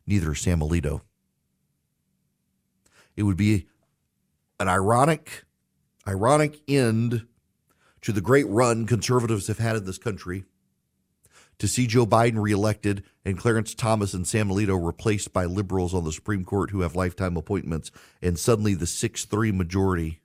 neither 0.08 0.34
Sam 0.34 0.60
Alito. 0.60 1.02
It 3.16 3.24
would 3.24 3.36
be 3.36 3.66
an 4.58 4.68
ironic, 4.68 5.44
ironic 6.06 6.60
end 6.66 7.26
to 8.00 8.12
the 8.12 8.20
great 8.20 8.46
run 8.48 8.86
conservatives 8.86 9.48
have 9.48 9.58
had 9.58 9.76
in 9.76 9.84
this 9.84 9.98
country 9.98 10.44
to 11.58 11.68
see 11.68 11.86
Joe 11.86 12.06
Biden 12.06 12.40
reelected 12.40 13.02
and 13.24 13.36
Clarence 13.36 13.74
Thomas 13.74 14.14
and 14.14 14.26
Sam 14.26 14.48
Alito 14.48 14.84
replaced 14.84 15.32
by 15.32 15.44
liberals 15.44 15.92
on 15.92 16.04
the 16.04 16.12
Supreme 16.12 16.44
Court 16.44 16.70
who 16.70 16.80
have 16.80 16.94
lifetime 16.94 17.36
appointments, 17.36 17.90
and 18.22 18.38
suddenly 18.38 18.74
the 18.74 18.86
6 18.86 19.24
3 19.24 19.52
majority 19.52 20.20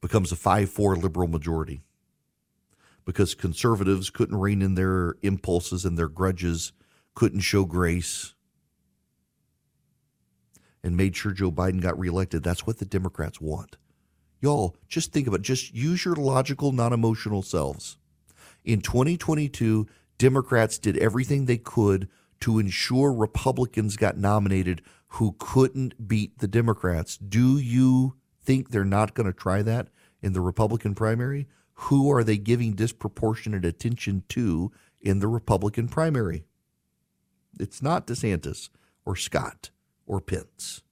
becomes 0.00 0.30
a 0.30 0.36
5 0.36 0.70
4 0.70 0.96
liberal 0.96 1.28
majority 1.28 1.82
because 3.04 3.34
conservatives 3.34 4.10
couldn't 4.10 4.38
rein 4.38 4.62
in 4.62 4.74
their 4.74 5.16
impulses 5.22 5.84
and 5.84 5.98
their 5.98 6.08
grudges, 6.08 6.72
couldn't 7.14 7.40
show 7.40 7.64
grace, 7.64 8.34
and 10.86 10.96
made 10.96 11.16
sure 11.16 11.32
Joe 11.32 11.50
Biden 11.50 11.80
got 11.80 11.98
reelected. 11.98 12.44
That's 12.44 12.64
what 12.64 12.78
the 12.78 12.84
Democrats 12.84 13.40
want. 13.40 13.76
Y'all, 14.40 14.76
just 14.86 15.12
think 15.12 15.26
about 15.26 15.40
it. 15.40 15.42
Just 15.42 15.74
use 15.74 16.04
your 16.04 16.14
logical, 16.14 16.70
non 16.70 16.92
emotional 16.92 17.42
selves. 17.42 17.98
In 18.64 18.80
2022, 18.80 19.88
Democrats 20.16 20.78
did 20.78 20.96
everything 20.98 21.46
they 21.46 21.56
could 21.56 22.08
to 22.38 22.60
ensure 22.60 23.12
Republicans 23.12 23.96
got 23.96 24.16
nominated 24.16 24.80
who 25.08 25.34
couldn't 25.40 26.06
beat 26.06 26.38
the 26.38 26.46
Democrats. 26.46 27.16
Do 27.16 27.58
you 27.58 28.14
think 28.40 28.70
they're 28.70 28.84
not 28.84 29.14
going 29.14 29.26
to 29.26 29.32
try 29.32 29.62
that 29.62 29.88
in 30.22 30.34
the 30.34 30.40
Republican 30.40 30.94
primary? 30.94 31.48
Who 31.74 32.12
are 32.12 32.22
they 32.22 32.38
giving 32.38 32.74
disproportionate 32.74 33.64
attention 33.64 34.22
to 34.28 34.70
in 35.00 35.18
the 35.18 35.28
Republican 35.28 35.88
primary? 35.88 36.44
It's 37.58 37.82
not 37.82 38.06
DeSantis 38.06 38.68
or 39.04 39.16
Scott 39.16 39.70
or 40.06 40.20
Pence. 40.20 40.82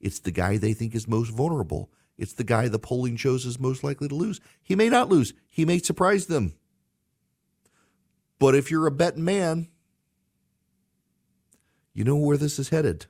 It's 0.00 0.18
the 0.18 0.32
guy 0.32 0.56
they 0.56 0.72
think 0.72 0.94
is 0.94 1.08
most 1.08 1.30
vulnerable. 1.30 1.90
It's 2.18 2.32
the 2.32 2.44
guy 2.44 2.68
the 2.68 2.78
polling 2.78 3.16
shows 3.16 3.46
is 3.46 3.58
most 3.58 3.82
likely 3.82 4.08
to 4.08 4.14
lose. 4.14 4.40
He 4.62 4.76
may 4.76 4.88
not 4.88 5.08
lose, 5.08 5.32
he 5.48 5.64
may 5.64 5.78
surprise 5.78 6.26
them. 6.26 6.54
But 8.38 8.54
if 8.54 8.70
you're 8.70 8.86
a 8.86 8.90
betting 8.90 9.24
man, 9.24 9.68
you 11.94 12.04
know 12.04 12.16
where 12.16 12.36
this 12.36 12.58
is 12.58 12.70
headed. 12.70 13.06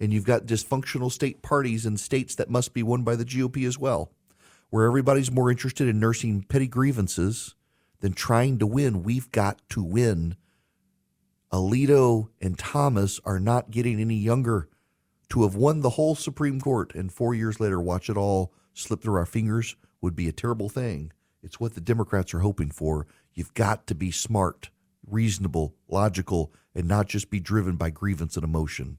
And 0.00 0.12
you've 0.12 0.24
got 0.24 0.46
dysfunctional 0.46 1.12
state 1.12 1.42
parties 1.42 1.84
in 1.84 1.96
states 1.96 2.34
that 2.36 2.50
must 2.50 2.72
be 2.72 2.82
won 2.82 3.02
by 3.02 3.16
the 3.16 3.24
GOP 3.24 3.66
as 3.66 3.78
well, 3.78 4.10
where 4.70 4.86
everybody's 4.86 5.30
more 5.30 5.50
interested 5.50 5.86
in 5.86 6.00
nursing 6.00 6.42
petty 6.42 6.66
grievances 6.66 7.54
than 8.00 8.14
trying 8.14 8.58
to 8.58 8.66
win. 8.66 9.02
We've 9.02 9.30
got 9.30 9.60
to 9.70 9.82
win 9.82 10.36
Alito 11.52 12.28
and 12.40 12.56
Thomas 12.56 13.20
are 13.24 13.40
not 13.40 13.70
getting 13.70 14.00
any 14.00 14.16
younger. 14.16 14.68
To 15.30 15.42
have 15.42 15.54
won 15.54 15.80
the 15.80 15.90
whole 15.90 16.14
Supreme 16.14 16.60
Court 16.60 16.94
and 16.94 17.12
four 17.12 17.34
years 17.34 17.60
later 17.60 17.80
watch 17.80 18.08
it 18.08 18.16
all 18.16 18.52
slip 18.72 19.02
through 19.02 19.16
our 19.16 19.26
fingers 19.26 19.76
would 20.00 20.16
be 20.16 20.28
a 20.28 20.32
terrible 20.32 20.68
thing. 20.68 21.12
It's 21.42 21.58
what 21.58 21.74
the 21.74 21.80
Democrats 21.80 22.34
are 22.34 22.40
hoping 22.40 22.70
for. 22.70 23.06
You've 23.34 23.54
got 23.54 23.86
to 23.88 23.94
be 23.94 24.10
smart, 24.10 24.70
reasonable, 25.06 25.74
logical, 25.88 26.52
and 26.74 26.86
not 26.86 27.08
just 27.08 27.30
be 27.30 27.40
driven 27.40 27.76
by 27.76 27.90
grievance 27.90 28.36
and 28.36 28.44
emotion. 28.44 28.98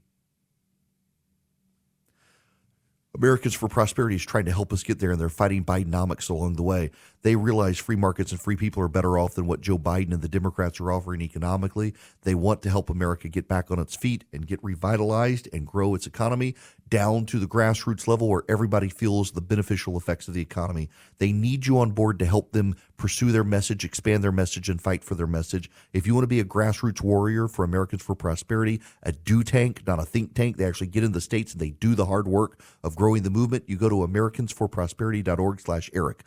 Americans 3.14 3.54
for 3.54 3.68
Prosperity 3.68 4.16
is 4.16 4.24
trying 4.24 4.46
to 4.46 4.52
help 4.52 4.72
us 4.72 4.82
get 4.82 4.98
there, 4.98 5.10
and 5.10 5.20
they're 5.20 5.28
fighting 5.28 5.64
Bidenomics 5.64 6.30
along 6.30 6.54
the 6.54 6.62
way. 6.62 6.90
They 7.22 7.36
realize 7.36 7.78
free 7.78 7.96
markets 7.96 8.32
and 8.32 8.40
free 8.40 8.56
people 8.56 8.82
are 8.82 8.88
better 8.88 9.16
off 9.16 9.34
than 9.34 9.46
what 9.46 9.60
Joe 9.60 9.78
Biden 9.78 10.12
and 10.12 10.22
the 10.22 10.28
Democrats 10.28 10.80
are 10.80 10.90
offering 10.90 11.22
economically. 11.22 11.94
They 12.22 12.34
want 12.34 12.62
to 12.62 12.70
help 12.70 12.90
America 12.90 13.28
get 13.28 13.46
back 13.46 13.70
on 13.70 13.78
its 13.78 13.94
feet 13.94 14.24
and 14.32 14.46
get 14.46 14.62
revitalized 14.62 15.48
and 15.52 15.66
grow 15.66 15.94
its 15.94 16.06
economy 16.06 16.56
down 16.88 17.24
to 17.24 17.38
the 17.38 17.46
grassroots 17.46 18.06
level 18.06 18.28
where 18.28 18.42
everybody 18.48 18.88
feels 18.88 19.30
the 19.30 19.40
beneficial 19.40 19.96
effects 19.96 20.28
of 20.28 20.34
the 20.34 20.42
economy. 20.42 20.90
They 21.18 21.32
need 21.32 21.66
you 21.66 21.78
on 21.78 21.92
board 21.92 22.18
to 22.18 22.26
help 22.26 22.52
them 22.52 22.76
pursue 22.98 23.32
their 23.32 23.44
message, 23.44 23.84
expand 23.84 24.22
their 24.22 24.30
message, 24.30 24.68
and 24.68 24.80
fight 24.80 25.02
for 25.02 25.14
their 25.14 25.26
message. 25.26 25.70
If 25.92 26.06
you 26.06 26.14
want 26.14 26.24
to 26.24 26.28
be 26.28 26.40
a 26.40 26.44
grassroots 26.44 27.00
warrior 27.00 27.48
for 27.48 27.64
Americans 27.64 28.02
for 28.02 28.14
Prosperity, 28.14 28.80
a 29.02 29.12
do 29.12 29.42
tank, 29.42 29.84
not 29.86 30.00
a 30.00 30.04
think 30.04 30.34
tank, 30.34 30.56
they 30.56 30.66
actually 30.66 30.88
get 30.88 31.02
in 31.02 31.12
the 31.12 31.20
states 31.20 31.52
and 31.52 31.60
they 31.60 31.70
do 31.70 31.94
the 31.94 32.06
hard 32.06 32.28
work 32.28 32.60
of 32.84 32.94
growing 32.94 33.22
the 33.22 33.30
movement. 33.30 33.64
You 33.66 33.76
go 33.76 33.88
to 33.88 34.06
americansforprosperity.org 34.06 35.60
slash 35.60 35.88
Erick, 35.94 36.24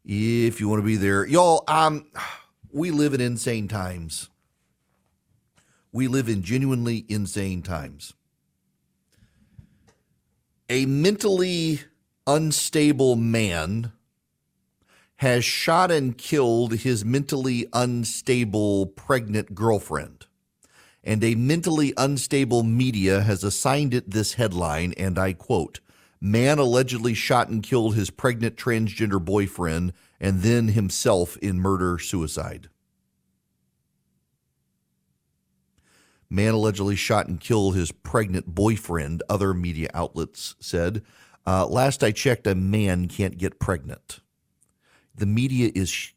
if 0.05 0.61
you 0.61 0.69
want 0.69 0.81
to 0.81 0.85
be 0.85 0.95
there. 0.95 1.25
Y'all, 1.25 1.65
um, 1.67 2.05
we 2.71 2.89
live 2.89 3.13
in 3.13 3.19
insane 3.19 3.67
times. 3.67 4.29
We 5.91 6.07
live 6.07 6.29
in 6.29 6.41
genuinely 6.41 7.03
insane 7.09 7.63
times 7.63 8.13
a 10.73 10.87
mentally 10.87 11.81
unstable 12.25 13.15
man 13.15 13.91
has 15.17 15.45
shot 15.45 15.91
and 15.91 16.17
killed 16.17 16.73
his 16.79 17.05
mentally 17.05 17.67
unstable 17.73 18.87
pregnant 18.87 19.53
girlfriend. 19.53 20.25
And 21.03 21.23
a 21.23 21.35
mentally 21.35 21.93
unstable 21.95 22.63
media 22.63 23.21
has 23.21 23.43
assigned 23.43 23.93
it 23.93 24.09
this 24.09 24.33
headline, 24.33 24.95
and 24.97 25.19
I 25.19 25.33
quote 25.33 25.79
Man 26.19 26.57
allegedly 26.57 27.13
shot 27.13 27.49
and 27.49 27.61
killed 27.61 27.93
his 27.93 28.09
pregnant 28.09 28.55
transgender 28.55 29.23
boyfriend 29.23 29.93
and 30.19 30.41
then 30.41 30.69
himself 30.69 31.37
in 31.37 31.59
murder 31.59 31.99
suicide. 31.99 32.69
Man 36.33 36.55
allegedly 36.55 36.95
shot 36.95 37.27
and 37.27 37.39
killed 37.39 37.75
his 37.75 37.91
pregnant 37.91 38.47
boyfriend, 38.47 39.21
other 39.29 39.53
media 39.53 39.91
outlets 39.93 40.55
said. 40.59 41.03
Uh, 41.45 41.67
last 41.67 42.03
I 42.03 42.11
checked, 42.11 42.47
a 42.47 42.55
man 42.55 43.07
can't 43.07 43.37
get 43.37 43.59
pregnant. 43.59 44.19
The 45.13 45.27
media 45.27 45.69
is 45.75 46.11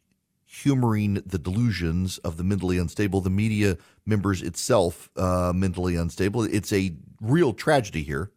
humoring 0.46 1.22
the 1.26 1.38
delusions 1.38 2.16
of 2.16 2.38
the 2.38 2.44
mentally 2.44 2.78
unstable. 2.78 3.20
The 3.20 3.28
media 3.28 3.76
members 4.06 4.40
itself 4.40 5.10
uh, 5.18 5.52
mentally 5.54 5.96
unstable. 5.96 6.44
It's 6.44 6.72
a 6.72 6.96
real 7.20 7.52
tragedy 7.52 8.02
here. 8.02 8.30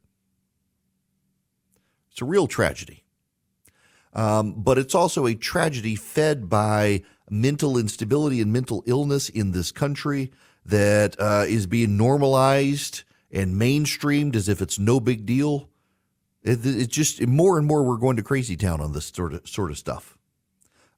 It's 2.11 2.21
a 2.21 2.25
real 2.25 2.47
tragedy. 2.47 3.05
Um, 4.11 4.51
but 4.51 4.77
it's 4.77 4.95
also 4.95 5.27
a 5.27 5.33
tragedy 5.33 5.95
fed 5.95 6.49
by 6.49 7.03
mental 7.29 7.77
instability 7.77 8.41
and 8.41 8.51
mental 8.51 8.83
illness 8.85 9.29
in 9.29 9.51
this 9.51 9.71
country 9.71 10.33
that 10.69 11.15
uh, 11.19 11.45
is 11.47 11.67
being 11.67 11.97
normalized 11.97 13.03
and 13.31 13.59
mainstreamed 13.59 14.35
as 14.35 14.49
if 14.49 14.61
it's 14.61 14.79
no 14.79 14.99
big 14.99 15.25
deal. 15.25 15.69
It, 16.43 16.59
it's 16.63 16.95
just 16.95 17.25
more 17.25 17.57
and 17.57 17.67
more 17.67 17.83
we're 17.83 17.97
going 17.97 18.17
to 18.17 18.23
crazy 18.23 18.55
town 18.55 18.81
on 18.81 18.93
this 18.93 19.07
sort 19.07 19.33
of 19.33 19.47
sort 19.47 19.71
of 19.71 19.77
stuff. 19.77 20.17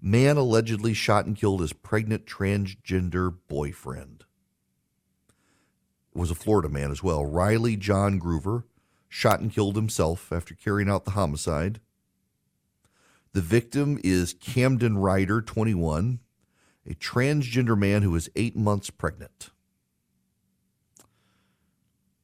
Man 0.01 0.37
allegedly 0.37 0.93
shot 0.93 1.25
and 1.25 1.35
killed 1.35 1.61
his 1.61 1.73
pregnant 1.73 2.25
transgender 2.25 3.35
boyfriend. 3.47 4.25
It 6.13 6.19
was 6.19 6.31
a 6.31 6.35
Florida 6.35 6.69
man 6.69 6.91
as 6.91 7.03
well. 7.03 7.23
Riley 7.23 7.77
John 7.77 8.19
Groover 8.19 8.63
shot 9.07 9.39
and 9.39 9.51
killed 9.51 9.75
himself 9.75 10.31
after 10.31 10.55
carrying 10.55 10.89
out 10.89 11.05
the 11.05 11.11
homicide. 11.11 11.79
The 13.33 13.41
victim 13.41 13.99
is 14.03 14.33
Camden 14.33 14.97
Ryder, 14.97 15.41
21, 15.41 16.19
a 16.85 16.93
transgender 16.95 17.77
man 17.77 18.01
who 18.01 18.13
is 18.15 18.29
eight 18.35 18.57
months 18.57 18.89
pregnant. 18.89 19.50